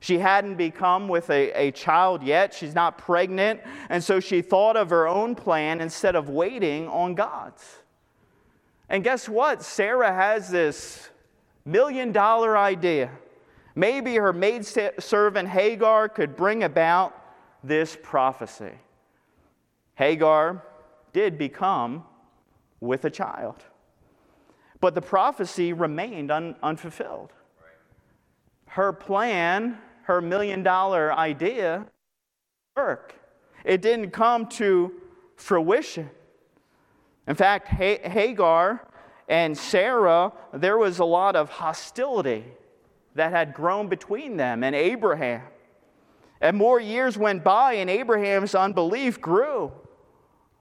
She 0.06 0.18
hadn't 0.20 0.54
become 0.54 1.08
with 1.08 1.30
a, 1.30 1.50
a 1.50 1.72
child 1.72 2.22
yet. 2.22 2.54
She's 2.54 2.76
not 2.76 2.96
pregnant. 2.96 3.60
And 3.88 4.04
so 4.04 4.20
she 4.20 4.40
thought 4.40 4.76
of 4.76 4.90
her 4.90 5.08
own 5.08 5.34
plan 5.34 5.80
instead 5.80 6.14
of 6.14 6.28
waiting 6.28 6.86
on 6.86 7.16
God's. 7.16 7.78
And 8.88 9.02
guess 9.02 9.28
what? 9.28 9.64
Sarah 9.64 10.12
has 10.12 10.48
this 10.48 11.08
million 11.64 12.12
dollar 12.12 12.56
idea. 12.56 13.10
Maybe 13.74 14.14
her 14.14 14.32
maid 14.32 14.64
servant 14.64 15.48
Hagar 15.48 16.08
could 16.08 16.36
bring 16.36 16.62
about 16.62 17.12
this 17.64 17.98
prophecy. 18.00 18.78
Hagar 19.96 20.62
did 21.12 21.36
become 21.36 22.04
with 22.78 23.04
a 23.06 23.10
child, 23.10 23.64
but 24.80 24.94
the 24.94 25.02
prophecy 25.02 25.72
remained 25.72 26.30
un- 26.30 26.54
unfulfilled. 26.62 27.32
Her 28.66 28.92
plan, 28.92 29.78
her 30.06 30.20
million 30.20 30.62
dollar 30.62 31.12
idea, 31.12 31.84
work. 32.76 33.14
It 33.64 33.82
didn't 33.82 34.10
come 34.10 34.46
to 34.50 34.92
fruition. 35.36 36.08
In 37.26 37.34
fact, 37.34 37.66
Hagar 37.66 38.86
and 39.28 39.58
Sarah, 39.58 40.32
there 40.54 40.78
was 40.78 41.00
a 41.00 41.04
lot 41.04 41.34
of 41.34 41.50
hostility 41.50 42.44
that 43.16 43.32
had 43.32 43.52
grown 43.52 43.88
between 43.88 44.36
them 44.36 44.62
and 44.62 44.76
Abraham. 44.76 45.42
And 46.40 46.56
more 46.56 46.78
years 46.78 47.18
went 47.18 47.42
by, 47.42 47.74
and 47.74 47.90
Abraham's 47.90 48.54
unbelief 48.54 49.20
grew 49.20 49.72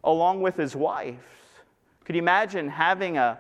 along 0.04 0.42
with 0.42 0.56
his 0.56 0.76
wife. 0.76 1.64
Could 2.04 2.16
you 2.16 2.22
imagine 2.22 2.68
having 2.68 3.18
a, 3.18 3.38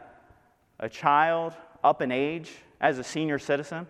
a 0.80 0.88
child 0.88 1.54
up 1.84 2.04
in 2.04 2.12
age 2.12 2.52
as 2.80 3.00
a 3.00 3.04
senior 3.04 3.39
citizen? 3.39 3.88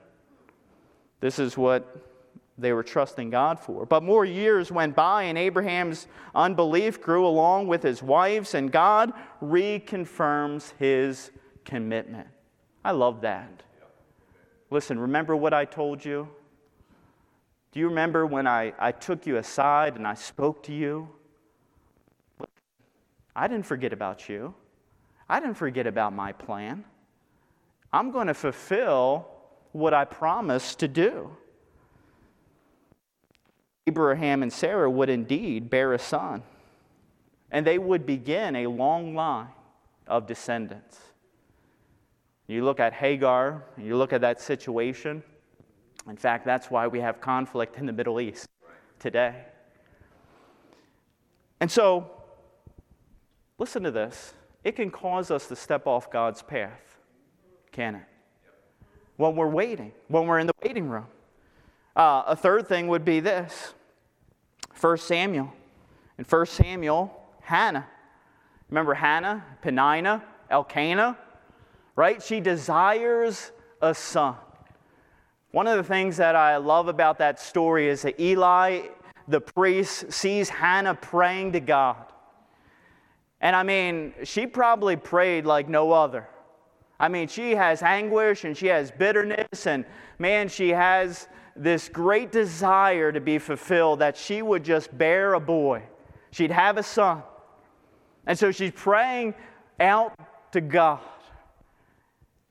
This 1.25 1.39
is 1.39 1.57
what 1.57 2.05
they 2.55 2.71
were 2.71 2.83
trusting 2.83 3.31
God 3.31 3.59
for. 3.59 3.87
But 3.87 4.03
more 4.03 4.25
years 4.25 4.71
went 4.71 4.95
by, 4.95 5.23
and 5.23 5.39
Abraham's 5.39 6.05
unbelief 6.35 7.01
grew 7.01 7.25
along 7.25 7.65
with 7.65 7.81
his 7.81 8.03
wife's, 8.03 8.53
and 8.53 8.71
God 8.71 9.11
reconfirms 9.41 10.73
his 10.77 11.31
commitment. 11.63 12.27
I 12.83 12.91
love 12.91 13.21
that. 13.21 13.63
Listen, 14.69 14.99
remember 14.99 15.35
what 15.35 15.51
I 15.51 15.65
told 15.65 16.05
you? 16.05 16.27
Do 17.71 17.79
you 17.79 17.87
remember 17.87 18.27
when 18.27 18.45
I, 18.45 18.73
I 18.77 18.91
took 18.91 19.25
you 19.25 19.37
aside 19.37 19.95
and 19.95 20.05
I 20.05 20.13
spoke 20.13 20.61
to 20.65 20.73
you? 20.73 21.09
I 23.35 23.47
didn't 23.47 23.65
forget 23.65 23.93
about 23.93 24.29
you. 24.29 24.53
I 25.27 25.39
didn't 25.39 25.57
forget 25.57 25.87
about 25.87 26.13
my 26.13 26.33
plan. 26.33 26.85
I'm 27.91 28.11
going 28.11 28.27
to 28.27 28.35
fulfill 28.35 29.31
what 29.75 29.93
I 29.93 30.05
promised 30.05 30.79
to 30.79 30.87
do. 30.87 31.35
Abraham 33.85 34.41
and 34.41 34.51
Sarah 34.51 34.89
would 34.89 35.09
indeed 35.09 35.69
bear 35.69 35.91
a 35.91 35.99
son, 35.99 36.43
and 37.51 37.67
they 37.67 37.77
would 37.77 38.05
begin 38.05 38.55
a 38.55 38.67
long 38.67 39.15
line 39.15 39.49
of 40.07 40.27
descendants. 40.27 40.97
You 42.47 42.63
look 42.63 42.79
at 42.79 42.93
Hagar, 42.93 43.65
you 43.77 43.97
look 43.97 44.13
at 44.13 44.21
that 44.21 44.39
situation. 44.39 45.21
In 46.07 46.15
fact, 46.15 46.45
that's 46.45 46.71
why 46.71 46.87
we 46.87 47.01
have 47.01 47.19
conflict 47.19 47.77
in 47.77 47.85
the 47.85 47.93
Middle 47.93 48.21
East 48.21 48.47
today. 48.97 49.43
And 51.59 51.69
so, 51.69 52.09
listen 53.57 53.83
to 53.83 53.91
this. 53.91 54.35
It 54.63 54.77
can 54.77 54.89
cause 54.89 55.31
us 55.31 55.47
to 55.47 55.55
step 55.57 55.85
off 55.85 56.09
God's 56.09 56.41
path, 56.41 56.97
can 57.73 57.95
it? 57.95 58.14
When 59.17 59.35
we're 59.35 59.47
waiting, 59.47 59.91
when 60.07 60.27
we're 60.27 60.39
in 60.39 60.47
the 60.47 60.55
waiting 60.63 60.89
room. 60.89 61.07
Uh, 61.95 62.23
a 62.27 62.35
third 62.35 62.67
thing 62.67 62.87
would 62.87 63.05
be 63.05 63.19
this 63.19 63.73
1 64.79 64.97
Samuel. 64.97 65.53
In 66.17 66.25
1 66.25 66.45
Samuel, 66.45 67.11
Hannah. 67.41 67.87
Remember 68.69 68.93
Hannah, 68.93 69.45
Penina, 69.63 70.21
Elkanah, 70.49 71.17
right? 71.95 72.21
She 72.21 72.39
desires 72.39 73.51
a 73.81 73.93
son. 73.93 74.35
One 75.51 75.67
of 75.67 75.77
the 75.77 75.83
things 75.83 76.17
that 76.17 76.35
I 76.35 76.57
love 76.57 76.87
about 76.89 77.17
that 77.19 77.39
story 77.39 77.87
is 77.87 78.01
that 78.01 78.19
Eli, 78.19 78.87
the 79.27 79.39
priest, 79.39 80.11
sees 80.11 80.49
Hannah 80.49 80.95
praying 80.95 81.53
to 81.53 81.61
God. 81.61 82.05
And 83.39 83.55
I 83.55 83.63
mean, 83.63 84.13
she 84.23 84.47
probably 84.47 84.95
prayed 84.95 85.45
like 85.45 85.69
no 85.69 85.91
other. 85.91 86.27
I 86.99 87.09
mean, 87.09 87.27
she 87.27 87.51
has 87.55 87.81
anguish 87.83 88.43
and 88.45 88.55
she 88.55 88.67
has 88.67 88.91
bitterness, 88.91 89.67
and 89.67 89.85
man, 90.17 90.47
she 90.47 90.69
has 90.69 91.27
this 91.55 91.89
great 91.89 92.31
desire 92.31 93.11
to 93.11 93.21
be 93.21 93.37
fulfilled 93.37 93.99
that 93.99 94.17
she 94.17 94.41
would 94.41 94.63
just 94.63 94.95
bear 94.97 95.33
a 95.33 95.39
boy. 95.39 95.83
She'd 96.31 96.51
have 96.51 96.77
a 96.77 96.83
son. 96.83 97.23
And 98.25 98.37
so 98.37 98.51
she's 98.51 98.71
praying 98.71 99.35
out 99.79 100.13
to 100.51 100.61
God. 100.61 100.99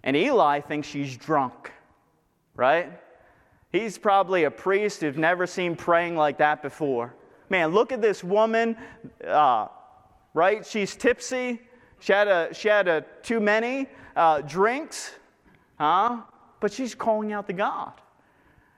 And 0.03 0.17
Eli 0.17 0.61
thinks 0.61 0.89
she's 0.89 1.17
drunk, 1.17 1.73
right? 2.55 3.01
He's 3.73 3.99
probably 3.99 4.45
a 4.45 4.51
priest 4.51 5.01
who's 5.01 5.17
never 5.17 5.47
seen 5.47 5.75
praying 5.75 6.17
like 6.17 6.39
that 6.39 6.63
before. 6.63 7.15
Man, 7.51 7.73
look 7.73 7.93
at 7.93 8.01
this 8.01 8.23
woman, 8.23 8.77
uh, 9.27 9.69
right? 10.33 10.65
She's 10.65 10.95
tipsy. 10.97 11.61
She 12.01 12.13
had, 12.13 12.29
a, 12.29 12.55
she 12.55 12.69
had 12.69 12.89
a, 12.89 13.05
too 13.23 13.41
many 13.41 13.89
uh, 14.17 14.41
drinks, 14.43 15.13
huh? 15.79 16.23
But 16.61 16.73
she's 16.73 16.95
calling 16.95 17.33
out 17.33 17.47
to 17.49 17.53
God. 17.53 17.93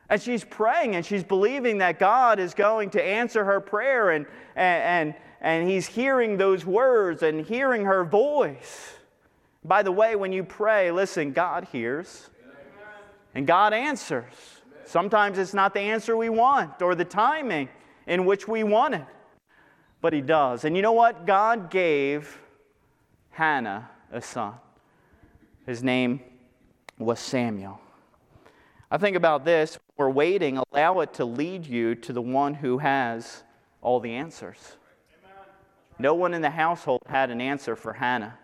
And 0.08 0.22
she's 0.22 0.44
praying 0.44 0.94
and 0.94 1.04
she's 1.04 1.24
believing 1.24 1.78
that 1.78 1.98
God 1.98 2.38
is 2.38 2.54
going 2.54 2.90
to 2.90 3.02
answer 3.02 3.44
her 3.44 3.60
prayer 3.60 4.10
and, 4.10 4.26
and, 4.54 4.82
and, 4.82 5.14
and 5.40 5.68
he's 5.68 5.86
hearing 5.86 6.36
those 6.36 6.64
words 6.64 7.22
and 7.22 7.44
hearing 7.44 7.84
her 7.84 8.04
voice. 8.04 8.94
By 9.64 9.82
the 9.82 9.90
way, 9.90 10.14
when 10.14 10.32
you 10.32 10.44
pray, 10.44 10.92
listen, 10.92 11.32
God 11.32 11.66
hears 11.72 12.30
and 13.34 13.46
God 13.46 13.72
answers. 13.72 14.32
Sometimes 14.84 15.38
it's 15.38 15.52
not 15.52 15.74
the 15.74 15.80
answer 15.80 16.16
we 16.16 16.28
want 16.28 16.80
or 16.80 16.94
the 16.94 17.04
timing 17.04 17.68
in 18.06 18.24
which 18.24 18.46
we 18.46 18.62
want 18.62 18.94
it, 18.94 19.04
but 20.00 20.12
He 20.12 20.20
does. 20.20 20.64
And 20.64 20.76
you 20.76 20.82
know 20.82 20.92
what? 20.92 21.26
God 21.26 21.68
gave 21.68 22.38
Hannah 23.30 23.90
a 24.12 24.22
son. 24.22 24.54
His 25.66 25.82
name 25.82 26.20
was 26.96 27.18
Samuel. 27.18 27.80
I 28.90 28.98
think 28.98 29.16
about 29.16 29.44
this 29.44 29.78
we're 29.96 30.10
waiting, 30.10 30.58
allow 30.72 31.00
it 31.00 31.14
to 31.14 31.24
lead 31.24 31.66
you 31.66 31.94
to 31.96 32.12
the 32.12 32.22
one 32.22 32.54
who 32.54 32.78
has 32.78 33.42
all 33.82 33.98
the 33.98 34.12
answers. 34.12 34.76
No 35.98 36.14
one 36.14 36.34
in 36.34 36.42
the 36.42 36.50
household 36.50 37.00
had 37.08 37.30
an 37.30 37.40
answer 37.40 37.74
for 37.74 37.94
Hannah, 37.94 38.38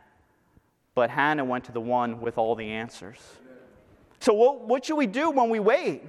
but 0.95 1.11
Hannah 1.11 1.45
went 1.45 1.65
to 1.65 1.73
the 1.73 1.81
one 1.81 2.21
with 2.21 2.39
all 2.39 2.55
the 2.55 2.71
answers. 2.71 3.19
So, 4.21 4.33
what, 4.33 4.63
what 4.63 4.85
should 4.85 4.97
we 4.97 5.07
do 5.07 5.31
when 5.31 5.51
we 5.51 5.61
wait? 5.61 6.03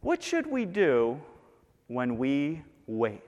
What 0.00 0.22
should 0.22 0.46
we 0.46 0.64
do 0.64 1.20
when 1.88 2.18
we 2.18 2.62
wait? 2.86 3.22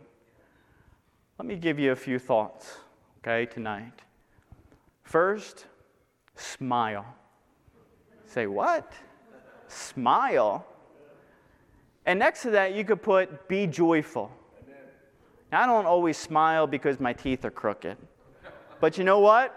Let 1.38 1.46
me 1.46 1.56
give 1.56 1.78
you 1.78 1.92
a 1.92 1.96
few 1.96 2.18
thoughts, 2.18 2.78
okay, 3.18 3.46
tonight. 3.46 4.02
First, 5.02 5.66
smile. 6.34 7.06
Say, 8.26 8.46
what? 8.46 8.92
Smile. 9.68 10.66
And 12.06 12.18
next 12.18 12.42
to 12.42 12.50
that, 12.50 12.74
you 12.74 12.84
could 12.84 13.02
put 13.02 13.48
be 13.48 13.66
joyful. 13.66 14.30
Now, 15.52 15.62
I 15.62 15.66
don't 15.66 15.86
always 15.86 16.16
smile 16.16 16.66
because 16.66 16.98
my 16.98 17.12
teeth 17.12 17.44
are 17.44 17.50
crooked. 17.50 17.96
But 18.80 18.98
you 18.98 19.04
know 19.04 19.20
what? 19.20 19.56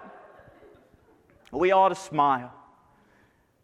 We 1.52 1.72
ought 1.72 1.90
to 1.90 1.96
smile. 1.96 2.54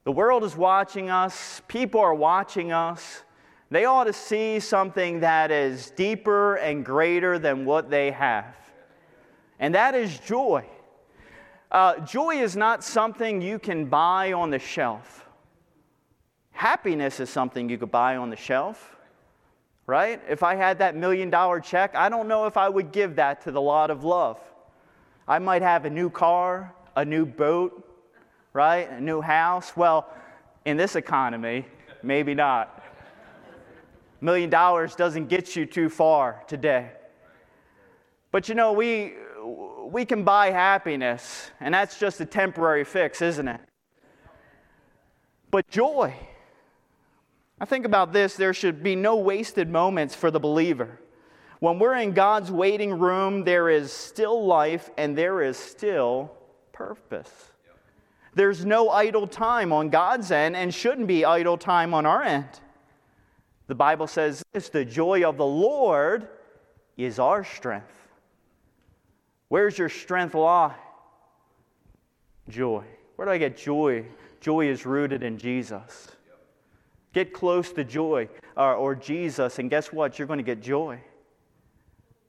The 0.03 0.11
world 0.11 0.43
is 0.43 0.55
watching 0.55 1.09
us, 1.09 1.61
people 1.67 2.01
are 2.01 2.13
watching 2.13 2.71
us. 2.71 3.23
They 3.69 3.85
ought 3.85 4.03
to 4.03 4.13
see 4.13 4.59
something 4.59 5.21
that 5.21 5.49
is 5.49 5.91
deeper 5.91 6.55
and 6.55 6.85
greater 6.85 7.39
than 7.39 7.65
what 7.65 7.89
they 7.89 8.11
have. 8.11 8.55
And 9.59 9.73
that 9.73 9.95
is 9.95 10.19
joy. 10.19 10.65
Uh, 11.73 11.97
joy 12.05 12.35
is 12.35 12.55
not 12.55 12.83
something 12.83 13.41
you 13.41 13.57
can 13.57 13.85
buy 13.85 14.31
on 14.31 14.51
the 14.51 14.59
shelf. 14.59 15.25
Happiness 16.51 17.19
is 17.19 17.31
something 17.31 17.67
you 17.67 17.79
could 17.79 17.89
buy 17.89 18.15
on 18.15 18.29
the 18.29 18.35
shelf, 18.35 18.95
right? 19.87 20.21
If 20.29 20.43
I 20.43 20.53
had 20.53 20.77
that 20.77 20.95
million 20.95 21.31
dollar 21.31 21.59
check, 21.59 21.95
I 21.95 22.09
don't 22.09 22.27
know 22.27 22.45
if 22.45 22.57
I 22.57 22.69
would 22.69 22.91
give 22.91 23.15
that 23.15 23.41
to 23.45 23.51
the 23.51 23.59
lot 23.59 23.89
of 23.89 24.03
love. 24.03 24.37
I 25.27 25.39
might 25.39 25.63
have 25.63 25.85
a 25.85 25.89
new 25.89 26.11
car, 26.11 26.71
a 26.95 27.03
new 27.03 27.25
boat, 27.25 27.83
right? 28.53 28.87
A 28.91 29.01
new 29.01 29.19
house. 29.19 29.75
Well, 29.75 30.07
in 30.65 30.77
this 30.77 30.95
economy, 30.95 31.65
maybe 32.03 32.35
not. 32.35 32.83
Million 34.21 34.51
dollars 34.51 34.95
doesn't 34.95 35.27
get 35.27 35.55
you 35.55 35.65
too 35.65 35.89
far 35.89 36.43
today. 36.47 36.91
But 38.31 38.47
you 38.47 38.53
know, 38.53 38.73
we, 38.73 39.13
we 39.93 40.05
can 40.05 40.23
buy 40.23 40.49
happiness, 40.49 41.51
and 41.59 41.73
that's 41.73 41.99
just 41.99 42.19
a 42.19 42.25
temporary 42.25 42.83
fix, 42.83 43.21
isn't 43.21 43.47
it? 43.47 43.61
But 45.51 45.69
joy, 45.69 46.15
I 47.59 47.65
think 47.65 47.85
about 47.85 48.11
this 48.11 48.35
there 48.35 48.55
should 48.55 48.81
be 48.81 48.95
no 48.95 49.15
wasted 49.15 49.69
moments 49.69 50.15
for 50.15 50.31
the 50.31 50.39
believer. 50.39 50.99
When 51.59 51.77
we're 51.77 51.95
in 51.97 52.13
God's 52.13 52.51
waiting 52.51 52.97
room, 52.97 53.43
there 53.43 53.69
is 53.69 53.93
still 53.93 54.45
life 54.45 54.89
and 54.97 55.15
there 55.15 55.43
is 55.43 55.57
still 55.57 56.31
purpose. 56.71 57.51
There's 58.33 58.65
no 58.65 58.89
idle 58.89 59.27
time 59.27 59.71
on 59.71 59.89
God's 59.89 60.31
end 60.31 60.55
and 60.55 60.73
shouldn't 60.73 61.07
be 61.07 61.23
idle 61.23 61.57
time 61.57 61.93
on 61.93 62.07
our 62.07 62.23
end. 62.23 62.49
The 63.67 63.75
Bible 63.75 64.07
says 64.07 64.43
this 64.53 64.69
the 64.69 64.83
joy 64.83 65.23
of 65.23 65.37
the 65.37 65.45
Lord 65.45 66.27
is 66.97 67.19
our 67.19 67.43
strength. 67.43 68.02
Where's 69.53 69.77
your 69.77 69.87
strength 69.87 70.33
lie? 70.33 70.73
Joy. 72.49 72.85
Where 73.15 73.27
do 73.27 73.31
I 73.31 73.37
get 73.37 73.55
joy? 73.55 74.03
Joy 74.41 74.67
is 74.67 74.83
rooted 74.83 75.21
in 75.21 75.37
Jesus. 75.37 76.07
Get 77.13 77.33
close 77.33 77.71
to 77.73 77.83
joy 77.83 78.29
or, 78.57 78.73
or 78.73 78.95
Jesus, 78.95 79.59
and 79.59 79.69
guess 79.69 79.93
what? 79.93 80.17
You're 80.17 80.27
going 80.27 80.39
to 80.39 80.43
get 80.43 80.59
joy. 80.59 80.99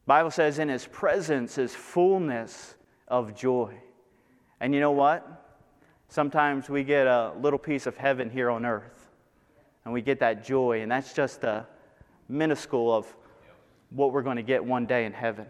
Bible 0.04 0.30
says, 0.30 0.58
in 0.58 0.68
his 0.68 0.87
presence 0.87 1.56
is 1.56 1.74
fullness 1.74 2.74
of 3.08 3.34
joy. 3.34 3.74
And 4.60 4.74
you 4.74 4.80
know 4.80 4.92
what? 4.92 5.56
Sometimes 6.08 6.68
we 6.68 6.84
get 6.84 7.06
a 7.06 7.32
little 7.40 7.58
piece 7.58 7.87
of 7.87 7.96
heaven 7.96 8.28
here 8.28 8.50
on 8.50 8.66
earth, 8.66 9.08
and 9.87 9.94
we 9.94 10.02
get 10.02 10.20
that 10.20 10.44
joy, 10.44 10.82
and 10.82 10.92
that's 10.92 11.14
just 11.14 11.42
a 11.44 11.66
minuscule 12.28 12.94
of 12.94 13.06
what 13.88 14.12
we're 14.12 14.20
going 14.20 14.37
to 14.37 14.42
get 14.42 14.62
one 14.62 14.84
day 14.84 15.06
in 15.06 15.14
heaven. 15.14 15.46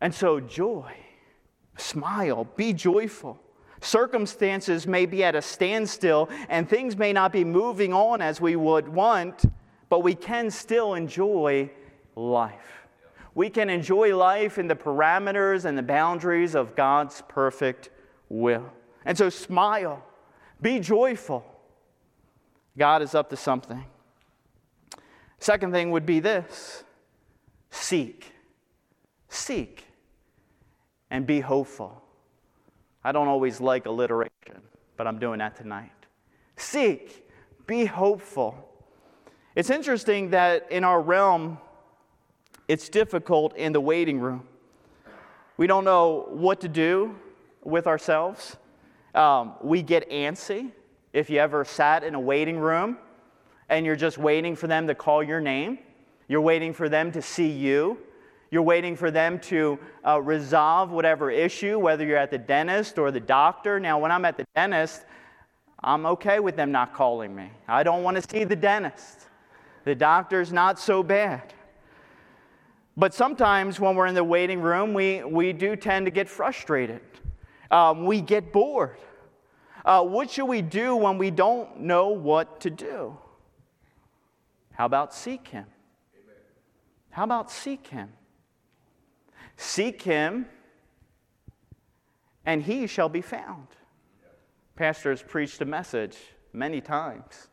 And 0.00 0.14
so, 0.14 0.40
joy, 0.40 0.92
smile, 1.76 2.46
be 2.56 2.72
joyful. 2.72 3.38
Circumstances 3.80 4.86
may 4.86 5.06
be 5.06 5.24
at 5.24 5.34
a 5.34 5.42
standstill 5.42 6.28
and 6.48 6.68
things 6.68 6.96
may 6.96 7.12
not 7.12 7.32
be 7.32 7.44
moving 7.44 7.92
on 7.92 8.20
as 8.20 8.40
we 8.40 8.56
would 8.56 8.88
want, 8.88 9.44
but 9.88 10.02
we 10.02 10.14
can 10.14 10.50
still 10.50 10.94
enjoy 10.94 11.70
life. 12.14 12.86
We 13.34 13.48
can 13.48 13.70
enjoy 13.70 14.16
life 14.16 14.58
in 14.58 14.68
the 14.68 14.74
parameters 14.74 15.64
and 15.64 15.78
the 15.78 15.82
boundaries 15.82 16.54
of 16.54 16.74
God's 16.74 17.22
perfect 17.28 17.90
will. 18.28 18.70
And 19.04 19.16
so, 19.16 19.30
smile, 19.30 20.04
be 20.60 20.80
joyful. 20.80 21.44
God 22.76 23.02
is 23.02 23.14
up 23.14 23.30
to 23.30 23.36
something. 23.36 23.84
Second 25.38 25.72
thing 25.72 25.90
would 25.90 26.06
be 26.06 26.20
this 26.20 26.84
seek. 27.70 28.32
Seek 29.28 29.84
and 31.10 31.26
be 31.26 31.40
hopeful. 31.40 32.02
I 33.02 33.12
don't 33.12 33.28
always 33.28 33.60
like 33.60 33.86
alliteration, 33.86 34.62
but 34.96 35.06
I'm 35.06 35.18
doing 35.18 35.38
that 35.38 35.56
tonight. 35.56 35.90
Seek, 36.56 37.26
be 37.66 37.84
hopeful. 37.84 38.68
It's 39.54 39.70
interesting 39.70 40.30
that 40.30 40.70
in 40.70 40.84
our 40.84 41.00
realm, 41.00 41.58
it's 42.68 42.88
difficult 42.88 43.56
in 43.56 43.72
the 43.72 43.80
waiting 43.80 44.20
room. 44.20 44.46
We 45.56 45.66
don't 45.66 45.84
know 45.84 46.26
what 46.30 46.60
to 46.60 46.68
do 46.68 47.16
with 47.62 47.86
ourselves. 47.86 48.56
Um, 49.14 49.54
we 49.60 49.82
get 49.82 50.08
antsy. 50.10 50.70
If 51.12 51.28
you 51.28 51.38
ever 51.38 51.64
sat 51.64 52.04
in 52.04 52.14
a 52.14 52.20
waiting 52.20 52.58
room 52.58 52.98
and 53.68 53.84
you're 53.84 53.96
just 53.96 54.18
waiting 54.18 54.54
for 54.54 54.68
them 54.68 54.86
to 54.86 54.94
call 54.94 55.22
your 55.22 55.40
name, 55.40 55.78
you're 56.28 56.40
waiting 56.40 56.72
for 56.72 56.88
them 56.88 57.10
to 57.12 57.20
see 57.20 57.48
you, 57.50 57.98
you're 58.50 58.62
waiting 58.62 58.96
for 58.96 59.10
them 59.10 59.38
to 59.40 59.78
uh, 60.06 60.20
resolve 60.20 60.90
whatever 60.90 61.30
issue, 61.30 61.78
whether 61.78 62.04
you're 62.04 62.16
at 62.16 62.30
the 62.30 62.38
dentist 62.38 62.98
or 62.98 63.10
the 63.10 63.20
doctor. 63.20 63.78
Now, 63.78 63.98
when 63.98 64.10
I'm 64.10 64.24
at 64.24 64.36
the 64.36 64.46
dentist, 64.56 65.04
I'm 65.82 66.04
okay 66.06 66.40
with 66.40 66.56
them 66.56 66.72
not 66.72 66.92
calling 66.92 67.34
me. 67.34 67.50
I 67.68 67.82
don't 67.82 68.02
want 68.02 68.16
to 68.16 68.28
see 68.28 68.44
the 68.44 68.56
dentist. 68.56 69.28
The 69.84 69.94
doctor's 69.94 70.52
not 70.52 70.78
so 70.78 71.02
bad. 71.02 71.54
But 72.96 73.14
sometimes 73.14 73.80
when 73.80 73.94
we're 73.94 74.06
in 74.06 74.14
the 74.14 74.24
waiting 74.24 74.60
room, 74.60 74.92
we, 74.94 75.22
we 75.22 75.52
do 75.52 75.76
tend 75.76 76.06
to 76.06 76.10
get 76.10 76.28
frustrated. 76.28 77.00
Um, 77.70 78.04
we 78.04 78.20
get 78.20 78.52
bored. 78.52 78.98
Uh, 79.84 80.04
what 80.04 80.30
should 80.30 80.46
we 80.46 80.60
do 80.60 80.96
when 80.96 81.16
we 81.16 81.30
don't 81.30 81.80
know 81.80 82.08
what 82.08 82.60
to 82.60 82.70
do? 82.70 83.16
How 84.72 84.86
about 84.86 85.14
seek 85.14 85.48
Him? 85.48 85.66
How 87.10 87.24
about 87.24 87.50
seek 87.50 87.86
Him? 87.86 88.10
Seek 89.60 90.00
Him, 90.00 90.46
and 92.46 92.62
He 92.62 92.86
shall 92.86 93.10
be 93.10 93.20
found. 93.20 93.66
Pastor 94.74 95.10
has 95.10 95.22
preached 95.22 95.60
a 95.60 95.66
message 95.66 96.16
many 96.54 96.80
times 96.80 97.48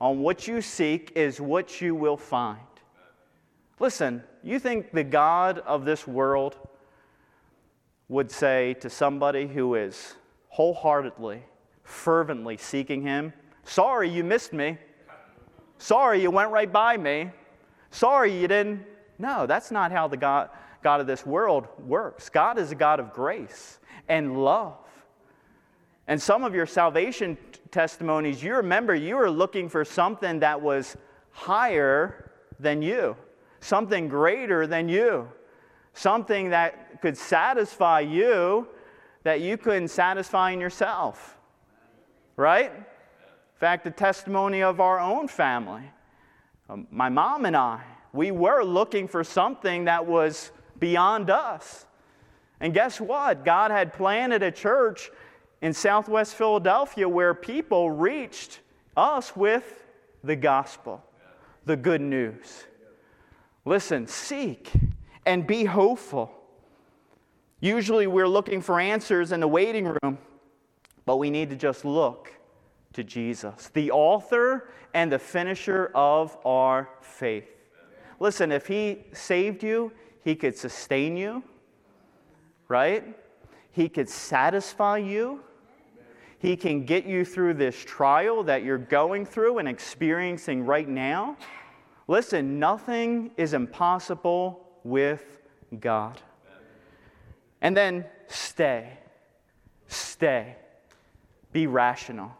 on 0.00 0.20
what 0.20 0.48
you 0.48 0.62
seek 0.62 1.12
is 1.14 1.42
what 1.42 1.82
you 1.82 1.94
will 1.94 2.16
find. 2.16 2.58
Listen, 3.78 4.22
you 4.42 4.58
think 4.58 4.90
the 4.92 5.04
God 5.04 5.58
of 5.58 5.84
this 5.84 6.06
world 6.06 6.56
would 8.08 8.30
say 8.30 8.72
to 8.80 8.88
somebody 8.88 9.46
who 9.46 9.74
is 9.74 10.14
wholeheartedly, 10.48 11.42
fervently 11.82 12.56
seeking 12.56 13.02
Him, 13.02 13.34
Sorry 13.64 14.08
you 14.08 14.24
missed 14.24 14.54
me. 14.54 14.78
Sorry 15.76 16.22
you 16.22 16.30
went 16.30 16.50
right 16.50 16.72
by 16.72 16.96
me. 16.96 17.30
Sorry 17.90 18.34
you 18.34 18.48
didn't. 18.48 18.86
No, 19.18 19.46
that's 19.46 19.70
not 19.70 19.92
how 19.92 20.08
the 20.08 20.16
God, 20.16 20.48
God 20.84 21.00
of 21.00 21.06
this 21.06 21.24
world 21.24 21.66
works. 21.78 22.28
God 22.28 22.58
is 22.58 22.70
a 22.70 22.74
God 22.74 23.00
of 23.00 23.12
grace 23.12 23.80
and 24.06 24.44
love. 24.44 24.76
And 26.06 26.20
some 26.20 26.44
of 26.44 26.54
your 26.54 26.66
salvation 26.66 27.38
t- 27.52 27.60
testimonies, 27.70 28.42
you 28.42 28.56
remember 28.56 28.94
you 28.94 29.16
were 29.16 29.30
looking 29.30 29.70
for 29.70 29.82
something 29.82 30.40
that 30.40 30.60
was 30.60 30.96
higher 31.30 32.30
than 32.60 32.82
you, 32.82 33.16
something 33.60 34.08
greater 34.08 34.66
than 34.66 34.90
you, 34.90 35.26
something 35.94 36.50
that 36.50 37.00
could 37.00 37.16
satisfy 37.16 38.00
you 38.00 38.68
that 39.22 39.40
you 39.40 39.56
couldn't 39.56 39.88
satisfy 39.88 40.50
in 40.50 40.60
yourself. 40.60 41.38
Right? 42.36 42.70
In 42.74 43.58
fact, 43.58 43.84
the 43.84 43.90
testimony 43.90 44.62
of 44.62 44.80
our 44.80 45.00
own 45.00 45.28
family, 45.28 45.90
um, 46.68 46.86
my 46.90 47.08
mom 47.08 47.46
and 47.46 47.56
I, 47.56 47.80
we 48.12 48.30
were 48.30 48.62
looking 48.62 49.08
for 49.08 49.24
something 49.24 49.86
that 49.86 50.04
was 50.04 50.52
beyond 50.78 51.30
us. 51.30 51.86
And 52.60 52.72
guess 52.72 53.00
what? 53.00 53.44
God 53.44 53.70
had 53.70 53.92
planted 53.92 54.42
a 54.42 54.50
church 54.50 55.10
in 55.60 55.72
southwest 55.72 56.34
Philadelphia 56.34 57.08
where 57.08 57.34
people 57.34 57.90
reached 57.90 58.60
us 58.96 59.34
with 59.34 59.84
the 60.22 60.36
gospel, 60.36 61.02
the 61.64 61.76
good 61.76 62.00
news. 62.00 62.64
Listen, 63.64 64.06
seek 64.06 64.70
and 65.26 65.46
be 65.46 65.64
hopeful. 65.64 66.30
Usually 67.60 68.06
we're 68.06 68.28
looking 68.28 68.60
for 68.60 68.78
answers 68.78 69.32
in 69.32 69.40
the 69.40 69.48
waiting 69.48 69.86
room, 70.02 70.18
but 71.06 71.16
we 71.16 71.30
need 71.30 71.50
to 71.50 71.56
just 71.56 71.84
look 71.84 72.32
to 72.92 73.02
Jesus, 73.02 73.70
the 73.72 73.90
author 73.90 74.68
and 74.92 75.10
the 75.10 75.18
finisher 75.18 75.90
of 75.94 76.36
our 76.44 76.88
faith. 77.00 77.48
Listen, 78.20 78.52
if 78.52 78.66
He 78.66 79.04
saved 79.12 79.62
you, 79.62 79.92
He 80.24 80.34
could 80.34 80.56
sustain 80.56 81.16
you, 81.16 81.42
right? 82.68 83.04
He 83.70 83.88
could 83.88 84.08
satisfy 84.08 84.98
you. 84.98 85.40
He 86.38 86.56
can 86.56 86.84
get 86.84 87.04
you 87.04 87.24
through 87.24 87.54
this 87.54 87.76
trial 87.76 88.42
that 88.44 88.64
you're 88.64 88.78
going 88.78 89.26
through 89.26 89.58
and 89.58 89.68
experiencing 89.68 90.64
right 90.64 90.88
now. 90.88 91.36
Listen, 92.08 92.58
nothing 92.58 93.30
is 93.36 93.54
impossible 93.54 94.66
with 94.82 95.40
God. 95.80 96.20
And 97.60 97.76
then 97.76 98.04
stay. 98.28 98.98
Stay. 99.88 100.56
Be 101.52 101.66
rational. 101.66 102.30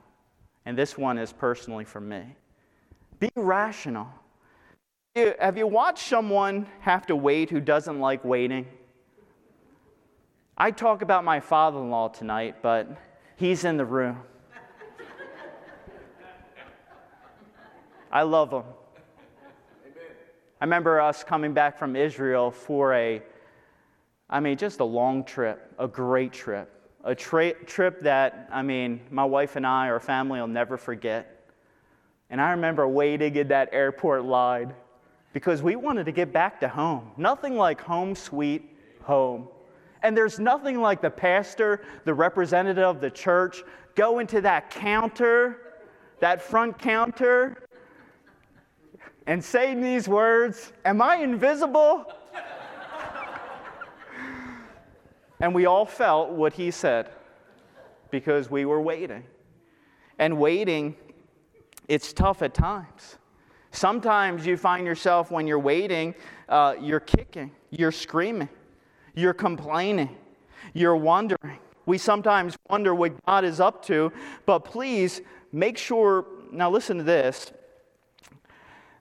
And 0.67 0.77
this 0.77 0.97
one 0.99 1.19
is 1.19 1.33
personally 1.33 1.85
for 1.85 2.01
me. 2.01 2.25
Be 3.21 3.31
rational. 3.35 4.09
Have 5.15 5.57
you 5.57 5.69
watched 5.69 6.09
someone 6.09 6.67
have 6.81 7.07
to 7.07 7.15
wait 7.15 7.49
who 7.49 7.61
doesn't 7.61 8.01
like 8.01 8.25
waiting? 8.25 8.67
I 10.59 10.73
talk 10.73 11.03
about 11.03 11.23
my 11.23 11.39
father 11.39 11.79
in 11.79 11.89
law 11.89 12.09
tonight, 12.09 12.57
but 12.63 12.89
He's 13.37 13.65
in 13.65 13.77
the 13.77 13.85
room. 13.85 14.19
I 18.11 18.23
love 18.23 18.53
him. 18.53 18.65
I 20.61 20.65
remember 20.65 21.01
us 21.01 21.23
coming 21.23 21.55
back 21.55 21.79
from 21.79 21.95
Israel 21.95 22.51
for 22.51 22.93
a, 22.95 23.23
I 24.29 24.41
mean, 24.41 24.57
just 24.57 24.81
a 24.81 24.85
long 24.85 25.23
trip, 25.23 25.73
a 25.79 25.87
great 25.87 26.33
trip, 26.33 26.69
a 27.05 27.15
tra- 27.15 27.55
trip 27.67 28.01
that, 28.01 28.49
I 28.51 28.63
mean, 28.63 29.01
my 29.13 29.25
wife 29.25 29.55
and 29.55 29.65
I, 29.65 29.91
our 29.91 30.01
family 30.01 30.41
will 30.41 30.49
never 30.49 30.77
forget. 30.77 31.51
And 32.31 32.41
I 32.41 32.51
remember 32.51 32.89
waiting 32.89 33.37
in 33.37 33.47
that 33.49 33.69
airport 33.71 34.25
line 34.25 34.75
because 35.35 35.63
we 35.63 35.77
wanted 35.77 36.07
to 36.07 36.13
get 36.13 36.33
back 36.33 36.61
to 36.61 36.69
home. 36.69 37.11
Nothing 37.19 37.57
like 37.57 37.81
home 37.81 38.15
sweet 38.15 38.71
home. 39.03 39.49
And 40.03 40.17
there's 40.17 40.39
nothing 40.39 40.81
like 40.81 41.03
the 41.03 41.11
pastor, 41.11 41.83
the 42.05 42.15
representative 42.15 42.85
of 42.85 43.01
the 43.01 43.11
church, 43.11 43.63
go 43.97 44.21
into 44.21 44.41
that 44.43 44.71
counter, 44.71 45.75
that 46.21 46.41
front 46.41 46.79
counter, 46.79 47.67
and 49.27 49.43
say 49.43 49.75
these 49.75 50.09
words 50.09 50.73
Am 50.85 51.03
I 51.03 51.17
invisible? 51.17 52.07
and 55.41 55.53
we 55.53 55.67
all 55.67 55.85
felt 55.85 56.31
what 56.31 56.53
he 56.53 56.71
said 56.71 57.11
because 58.11 58.49
we 58.49 58.65
were 58.65 58.81
waiting. 58.81 59.25
And 60.21 60.39
waiting, 60.39 60.95
it's 61.89 62.13
tough 62.13 62.41
at 62.43 62.55
times. 62.55 63.19
Sometimes 63.75 64.47
you 64.47 64.57
find 64.57 64.87
yourself 64.87 65.33
when 65.33 65.49
you're 65.49 65.59
waiting, 65.59 66.15
uh, 66.49 66.77
you're 66.81 67.01
kicking, 67.01 67.51
you're 67.71 67.91
screaming. 67.91 68.49
You're 69.17 69.35
complaining. 69.35 70.17
You're 70.75 70.95
wondering. 70.95 71.59
We 71.85 71.99
sometimes 71.99 72.57
wonder 72.71 72.95
what 72.95 73.13
God 73.27 73.45
is 73.45 73.59
up 73.59 73.85
to, 73.87 74.13
but 74.47 74.61
please 74.61 75.23
make 75.51 75.77
sure, 75.77 76.25
now 76.53 76.71
listen 76.71 76.99
to 76.99 77.03
this, 77.03 77.53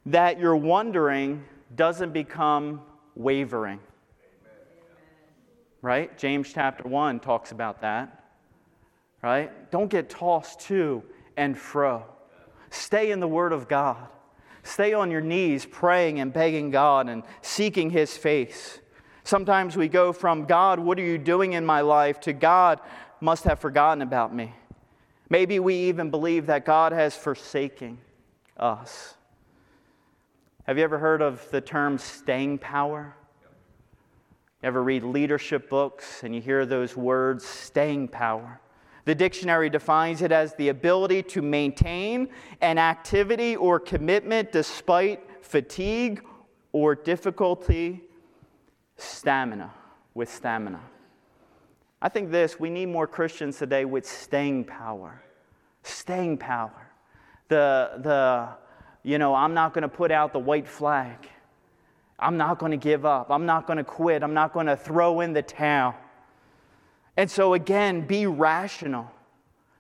that 0.08 0.40
your 0.40 0.56
wondering 0.56 1.46
doesn't 1.76 2.12
become 2.12 2.82
wavering. 3.16 3.80
Right? 5.84 6.18
James 6.18 6.52
chapter 6.52 6.88
1 6.90 7.20
talks 7.20 7.52
about 7.52 7.82
that. 7.82 8.24
Right? 9.22 9.70
Don't 9.70 9.90
get 9.90 10.10
tossed 10.10 10.62
to 10.62 11.04
and 11.38 11.56
fro. 11.56 12.06
Stay 12.72 13.12
in 13.12 13.20
the 13.20 13.28
Word 13.28 13.54
of 13.54 13.68
God. 13.68 14.08
Stay 14.64 14.94
on 14.94 15.12
your 15.12 15.22
knees 15.22 15.66
praying 15.66 16.20
and 16.20 16.32
begging 16.32 16.72
God 16.72 17.10
and 17.10 17.24
seeking 17.42 17.90
His 17.90 18.18
face. 18.18 18.80
Sometimes 19.24 19.78
we 19.78 19.88
go 19.88 20.12
from 20.12 20.46
God, 20.46 20.80
what 20.80 20.98
are 20.98 21.04
you 21.04 21.18
doing 21.18 21.54
in 21.54 21.66
my 21.66 21.82
life, 21.82 22.20
to 22.22 22.34
God 22.34 22.80
must 23.22 23.44
have 23.44 23.60
forgotten 23.60 24.02
about 24.02 24.34
me. 24.34 24.54
Maybe 25.30 25.60
we 25.60 25.76
even 25.76 26.10
believe 26.12 26.48
that 26.48 26.66
God 26.66 26.92
has 26.92 27.16
forsaken 27.16 27.98
us. 28.58 29.16
Have 30.66 30.78
you 30.78 30.84
ever 30.84 30.98
heard 30.98 31.22
of 31.22 31.50
the 31.52 31.62
term 31.62 31.98
staying 31.98 32.60
power? 32.60 33.16
You 34.62 34.68
ever 34.68 34.82
read 34.82 35.04
leadership 35.04 35.70
books 35.70 36.24
and 36.24 36.34
you 36.34 36.42
hear 36.42 36.66
those 36.66 36.96
words, 36.96 37.46
staying 37.46 38.10
power? 38.10 38.62
The 39.06 39.16
dictionary 39.16 39.70
defines 39.70 40.22
it 40.22 40.32
as 40.32 40.56
the 40.56 40.70
ability 40.70 41.24
to 41.24 41.42
maintain 41.42 42.30
an 42.62 42.78
activity 42.78 43.56
or 43.56 43.80
commitment 43.80 44.52
despite 44.52 45.22
fatigue 45.42 46.24
or 46.72 46.96
difficulty 46.96 48.02
stamina, 48.96 49.74
with 50.14 50.34
stamina. 50.34 50.80
I 52.02 52.10
think 52.10 52.32
this 52.32 52.60
we 52.60 52.70
need 52.70 52.88
more 52.88 53.08
Christians 53.08 53.58
today 53.58 53.86
with 53.86 54.06
staying 54.06 54.66
power. 54.66 55.22
Staying 55.84 56.38
power. 56.38 56.92
The, 57.50 57.92
the 58.00 58.50
you 59.04 59.18
know, 59.18 59.36
I'm 59.36 59.54
not 59.54 59.74
going 59.74 59.84
to 59.84 59.90
put 59.90 60.12
out 60.12 60.32
the 60.32 60.40
white 60.40 60.68
flag. 60.68 61.28
I'm 62.18 62.38
not 62.38 62.58
going 62.58 62.72
to 62.72 62.78
give 62.78 63.06
up. 63.06 63.30
I'm 63.30 63.46
not 63.46 63.68
going 63.68 63.78
to 63.78 63.84
quit. 63.84 64.24
I'm 64.24 64.34
not 64.34 64.54
going 64.54 64.68
to 64.68 64.78
throw 64.78 65.20
in 65.20 65.34
the 65.34 65.42
towel. 65.42 65.96
And 67.18 67.30
so, 67.30 67.54
again, 67.54 68.02
be 68.02 68.26
rational. 68.26 69.10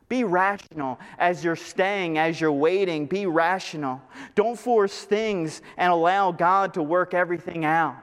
Be 0.09 0.23
rational 0.23 0.99
as 1.17 1.43
you're 1.43 1.55
staying, 1.55 2.17
as 2.17 2.39
you're 2.39 2.51
waiting. 2.51 3.07
Be 3.07 3.25
rational. 3.25 4.01
Don't 4.35 4.59
force 4.59 5.03
things 5.03 5.61
and 5.77 5.91
allow 5.91 6.31
God 6.31 6.73
to 6.75 6.83
work 6.83 7.13
everything 7.13 7.65
out. 7.65 7.97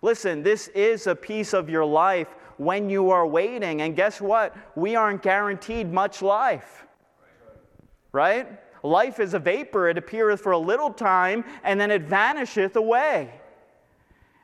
Listen, 0.00 0.42
this 0.42 0.68
is 0.68 1.06
a 1.06 1.14
piece 1.14 1.52
of 1.52 1.68
your 1.68 1.84
life 1.84 2.28
when 2.56 2.88
you 2.88 3.10
are 3.10 3.26
waiting. 3.26 3.82
And 3.82 3.94
guess 3.94 4.20
what? 4.20 4.56
We 4.74 4.96
aren't 4.96 5.22
guaranteed 5.22 5.92
much 5.92 6.22
life. 6.22 6.86
Right? 8.12 8.48
Life 8.82 9.20
is 9.20 9.34
a 9.34 9.38
vapor, 9.38 9.88
it 9.88 9.98
appeareth 9.98 10.40
for 10.40 10.52
a 10.52 10.58
little 10.58 10.90
time, 10.90 11.44
and 11.62 11.78
then 11.78 11.90
it 11.90 12.02
vanisheth 12.02 12.76
away. 12.76 13.30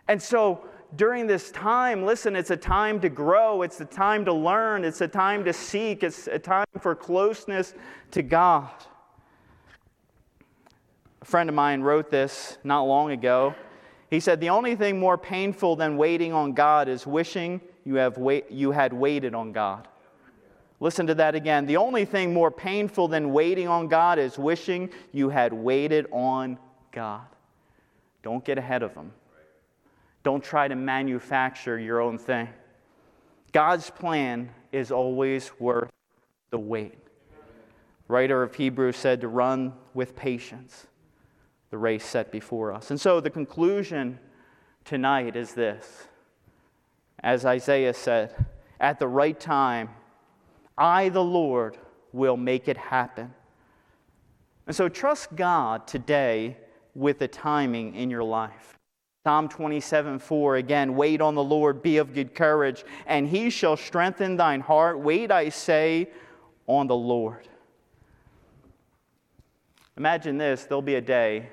And 0.08 0.22
so, 0.22 0.66
during 0.94 1.26
this 1.26 1.50
time, 1.50 2.04
listen, 2.04 2.36
it's 2.36 2.50
a 2.50 2.56
time 2.56 3.00
to 3.00 3.08
grow, 3.08 3.62
it's 3.62 3.80
a 3.80 3.84
time 3.84 4.24
to 4.24 4.32
learn, 4.32 4.84
it's 4.84 5.00
a 5.00 5.08
time 5.08 5.44
to 5.44 5.52
seek, 5.52 6.04
it's 6.04 6.28
a 6.28 6.38
time 6.38 6.66
for 6.80 6.94
closeness 6.94 7.74
to 8.12 8.22
God. 8.22 8.70
A 11.22 11.24
friend 11.24 11.48
of 11.48 11.56
mine 11.56 11.80
wrote 11.80 12.10
this 12.10 12.58
not 12.62 12.82
long 12.82 13.10
ago. 13.10 13.54
He 14.10 14.20
said, 14.20 14.40
The 14.40 14.50
only 14.50 14.76
thing 14.76 15.00
more 15.00 15.18
painful 15.18 15.74
than 15.74 15.96
waiting 15.96 16.32
on 16.32 16.52
God 16.52 16.88
is 16.88 17.06
wishing 17.06 17.60
you, 17.84 17.96
have 17.96 18.16
wait, 18.16 18.50
you 18.50 18.70
had 18.70 18.92
waited 18.92 19.34
on 19.34 19.52
God. 19.52 19.88
Listen 20.78 21.06
to 21.06 21.14
that 21.14 21.34
again. 21.34 21.66
The 21.66 21.78
only 21.78 22.04
thing 22.04 22.32
more 22.34 22.50
painful 22.50 23.08
than 23.08 23.32
waiting 23.32 23.66
on 23.66 23.88
God 23.88 24.18
is 24.18 24.38
wishing 24.38 24.90
you 25.12 25.30
had 25.30 25.52
waited 25.52 26.06
on 26.12 26.58
God. 26.92 27.26
Don't 28.22 28.44
get 28.44 28.58
ahead 28.58 28.82
of 28.82 28.94
Him. 28.94 29.12
Don't 30.26 30.42
try 30.42 30.66
to 30.66 30.74
manufacture 30.74 31.78
your 31.78 32.00
own 32.00 32.18
thing. 32.18 32.48
God's 33.52 33.90
plan 33.90 34.50
is 34.72 34.90
always 34.90 35.52
worth 35.60 35.88
the 36.50 36.58
wait. 36.58 36.98
Writer 38.08 38.42
of 38.42 38.52
Hebrews 38.52 38.96
said 38.96 39.20
to 39.20 39.28
run 39.28 39.72
with 39.94 40.16
patience 40.16 40.88
the 41.70 41.78
race 41.78 42.04
set 42.04 42.32
before 42.32 42.72
us. 42.72 42.90
And 42.90 43.00
so 43.00 43.20
the 43.20 43.30
conclusion 43.30 44.18
tonight 44.84 45.36
is 45.36 45.54
this. 45.54 46.08
As 47.20 47.46
Isaiah 47.46 47.94
said, 47.94 48.34
at 48.80 48.98
the 48.98 49.06
right 49.06 49.38
time, 49.38 49.90
I, 50.76 51.08
the 51.08 51.22
Lord, 51.22 51.78
will 52.12 52.36
make 52.36 52.66
it 52.66 52.76
happen. 52.76 53.32
And 54.66 54.74
so 54.74 54.88
trust 54.88 55.36
God 55.36 55.86
today 55.86 56.56
with 56.96 57.20
the 57.20 57.28
timing 57.28 57.94
in 57.94 58.10
your 58.10 58.24
life. 58.24 58.75
Psalm 59.26 59.48
27 59.48 60.20
4 60.20 60.54
again, 60.54 60.94
wait 60.94 61.20
on 61.20 61.34
the 61.34 61.42
Lord, 61.42 61.82
be 61.82 61.96
of 61.96 62.14
good 62.14 62.32
courage, 62.32 62.84
and 63.08 63.26
he 63.26 63.50
shall 63.50 63.76
strengthen 63.76 64.36
thine 64.36 64.60
heart. 64.60 65.00
Wait, 65.00 65.32
I 65.32 65.48
say, 65.48 66.10
on 66.68 66.86
the 66.86 66.94
Lord. 66.94 67.48
Imagine 69.96 70.38
this 70.38 70.62
there'll 70.62 70.80
be 70.80 70.94
a 70.94 71.00
day 71.00 71.48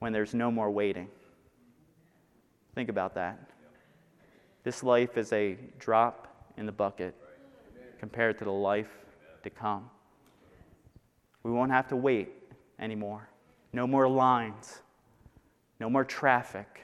when 0.00 0.12
there's 0.12 0.34
no 0.34 0.50
more 0.50 0.70
waiting. 0.70 1.08
Think 2.74 2.90
about 2.90 3.14
that. 3.14 3.40
This 4.62 4.82
life 4.82 5.16
is 5.16 5.32
a 5.32 5.56
drop 5.78 6.52
in 6.58 6.66
the 6.66 6.72
bucket 6.72 7.14
compared 7.98 8.36
to 8.36 8.44
the 8.44 8.52
life 8.52 8.90
to 9.44 9.48
come. 9.48 9.88
We 11.42 11.52
won't 11.52 11.72
have 11.72 11.88
to 11.88 11.96
wait 11.96 12.34
anymore. 12.78 13.30
No 13.72 13.86
more 13.86 14.06
lines. 14.06 14.82
No 15.80 15.90
more 15.90 16.04
traffic. 16.04 16.82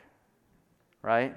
Right? 1.02 1.36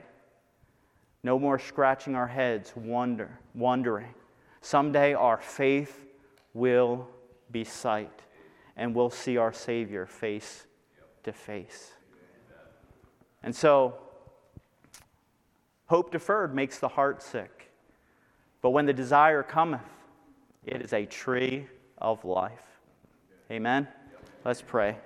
No 1.22 1.38
more 1.38 1.60
scratching 1.60 2.16
our 2.16 2.28
heads, 2.28 2.74
wonder, 2.76 3.38
wondering. 3.54 4.14
Someday 4.62 5.14
our 5.14 5.38
faith 5.38 6.06
will 6.54 7.08
be 7.52 7.64
sight, 7.64 8.22
and 8.76 8.96
we'll 8.96 9.10
see 9.10 9.38
our 9.38 9.54
Savior 9.54 10.06
face 10.06 10.66
to 11.24 11.34
face. 11.34 11.92
And 13.44 13.56
so, 13.56 13.96
hope 15.88 16.12
deferred 16.12 16.56
makes 16.56 16.80
the 16.80 16.88
heart 16.88 17.22
sick. 17.22 17.72
But 18.62 18.72
when 18.72 18.86
the 18.86 18.94
desire 18.94 19.44
cometh, 19.44 19.82
it 20.66 20.82
is 20.82 20.94
a 20.94 21.06
tree 21.06 21.68
of 21.98 22.24
life. 22.26 22.80
Amen? 23.52 23.88
Let's 24.44 24.62
pray. 24.62 24.98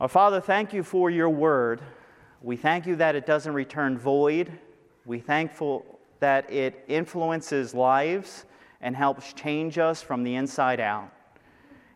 Our 0.00 0.08
Father, 0.08 0.40
thank 0.40 0.72
you 0.72 0.82
for 0.82 1.10
your 1.10 1.28
word. 1.28 1.82
We 2.40 2.56
thank 2.56 2.86
you 2.86 2.96
that 2.96 3.14
it 3.16 3.26
doesn't 3.26 3.52
return 3.52 3.98
void. 3.98 4.50
We 5.04 5.18
thankful 5.18 6.00
that 6.20 6.50
it 6.50 6.86
influences 6.88 7.74
lives 7.74 8.46
and 8.80 8.96
helps 8.96 9.34
change 9.34 9.76
us 9.76 10.00
from 10.00 10.22
the 10.22 10.36
inside 10.36 10.80
out. 10.80 11.12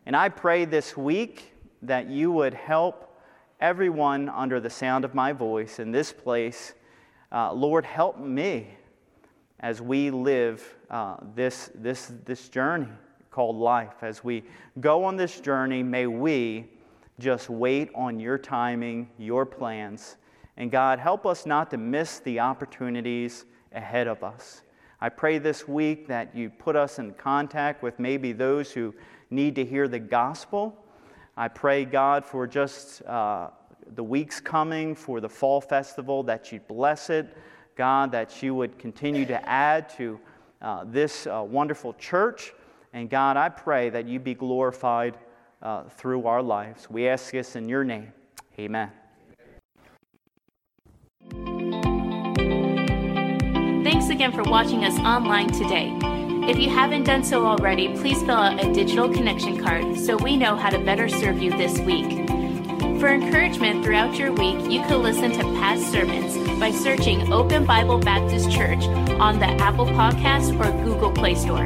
And 0.05 0.15
I 0.15 0.29
pray 0.29 0.65
this 0.65 0.95
week 0.95 1.51
that 1.81 2.07
you 2.07 2.31
would 2.31 2.53
help 2.53 3.19
everyone 3.59 4.29
under 4.29 4.59
the 4.59 4.69
sound 4.69 5.03
of 5.03 5.15
my 5.15 5.33
voice 5.33 5.79
in 5.79 5.91
this 5.91 6.13
place. 6.13 6.75
Uh, 7.31 7.53
Lord, 7.53 7.87
help 7.87 8.19
me 8.19 8.67
as 9.61 9.81
we 9.81 10.11
live 10.11 10.75
uh, 10.91 11.15
this, 11.33 11.71
this, 11.73 12.11
this 12.23 12.49
journey 12.49 12.85
called 13.31 13.55
life. 13.55 14.03
As 14.03 14.23
we 14.23 14.43
go 14.79 15.03
on 15.05 15.15
this 15.15 15.39
journey, 15.39 15.81
may 15.81 16.05
we 16.05 16.69
just 17.19 17.49
wait 17.49 17.89
on 17.95 18.19
your 18.19 18.37
timing, 18.37 19.09
your 19.17 19.45
plans. 19.45 20.17
And 20.57 20.71
God, 20.71 20.99
help 20.99 21.25
us 21.25 21.45
not 21.45 21.69
to 21.71 21.77
miss 21.77 22.19
the 22.19 22.39
opportunities 22.39 23.45
ahead 23.71 24.07
of 24.07 24.23
us. 24.23 24.61
I 25.01 25.09
pray 25.09 25.37
this 25.37 25.67
week 25.67 26.07
that 26.07 26.35
you 26.35 26.49
put 26.49 26.75
us 26.75 26.99
in 26.99 27.13
contact 27.13 27.83
with 27.83 27.99
maybe 27.99 28.31
those 28.31 28.71
who 28.71 28.93
need 29.29 29.55
to 29.55 29.65
hear 29.65 29.87
the 29.87 29.99
gospel 29.99 30.81
I 31.37 31.49
pray, 31.49 31.83
God, 31.83 32.23
for 32.23 32.47
just 32.47 33.01
uh, 33.01 33.49
the 33.93 34.03
weeks 34.03 34.39
coming, 34.39 34.95
for 34.95 35.19
the 35.19 35.27
fall 35.27 35.59
festival, 35.59 36.23
that 36.23 36.53
you 36.53 36.61
bless 36.61 37.09
it. 37.09 37.35
God, 37.75 38.13
that 38.13 38.41
you 38.41 38.55
would 38.55 38.79
continue 38.79 39.25
to 39.25 39.49
add 39.49 39.89
to 39.97 40.17
uh, 40.61 40.85
this 40.87 41.27
uh, 41.27 41.43
wonderful 41.45 41.93
church. 41.95 42.53
And 42.93 43.09
God, 43.09 43.35
I 43.35 43.49
pray 43.49 43.89
that 43.89 44.07
you 44.07 44.17
be 44.17 44.33
glorified 44.33 45.17
uh, 45.65 45.83
through 45.89 46.27
our 46.27 46.43
lives. 46.43 46.87
We 46.89 47.07
ask 47.07 47.31
this 47.31 47.55
in 47.55 47.67
your 47.67 47.83
name. 47.83 48.13
Amen. 48.59 48.91
Thanks 53.83 54.09
again 54.09 54.31
for 54.31 54.43
watching 54.43 54.85
us 54.85 54.97
online 54.99 55.49
today. 55.49 55.91
If 56.47 56.59
you 56.59 56.69
haven't 56.69 57.05
done 57.05 57.23
so 57.23 57.47
already, 57.47 57.95
please 57.97 58.19
fill 58.19 58.35
out 58.35 58.63
a 58.63 58.71
digital 58.71 59.11
connection 59.11 59.61
card 59.61 59.97
so 59.97 60.15
we 60.17 60.37
know 60.37 60.55
how 60.55 60.69
to 60.69 60.77
better 60.77 61.09
serve 61.09 61.41
you 61.41 61.49
this 61.49 61.79
week. 61.79 62.27
For 62.99 63.09
encouragement 63.09 63.83
throughout 63.83 64.15
your 64.17 64.31
week, 64.31 64.71
you 64.71 64.81
can 64.81 65.01
listen 65.01 65.31
to 65.31 65.43
past 65.59 65.91
sermons 65.91 66.37
by 66.59 66.71
searching 66.71 67.33
Open 67.33 67.65
Bible 67.65 67.97
Baptist 67.97 68.51
Church 68.51 68.83
on 69.19 69.39
the 69.39 69.47
Apple 69.47 69.87
Podcast 69.87 70.57
or 70.59 70.71
Google 70.83 71.11
Play 71.11 71.33
Store. 71.33 71.65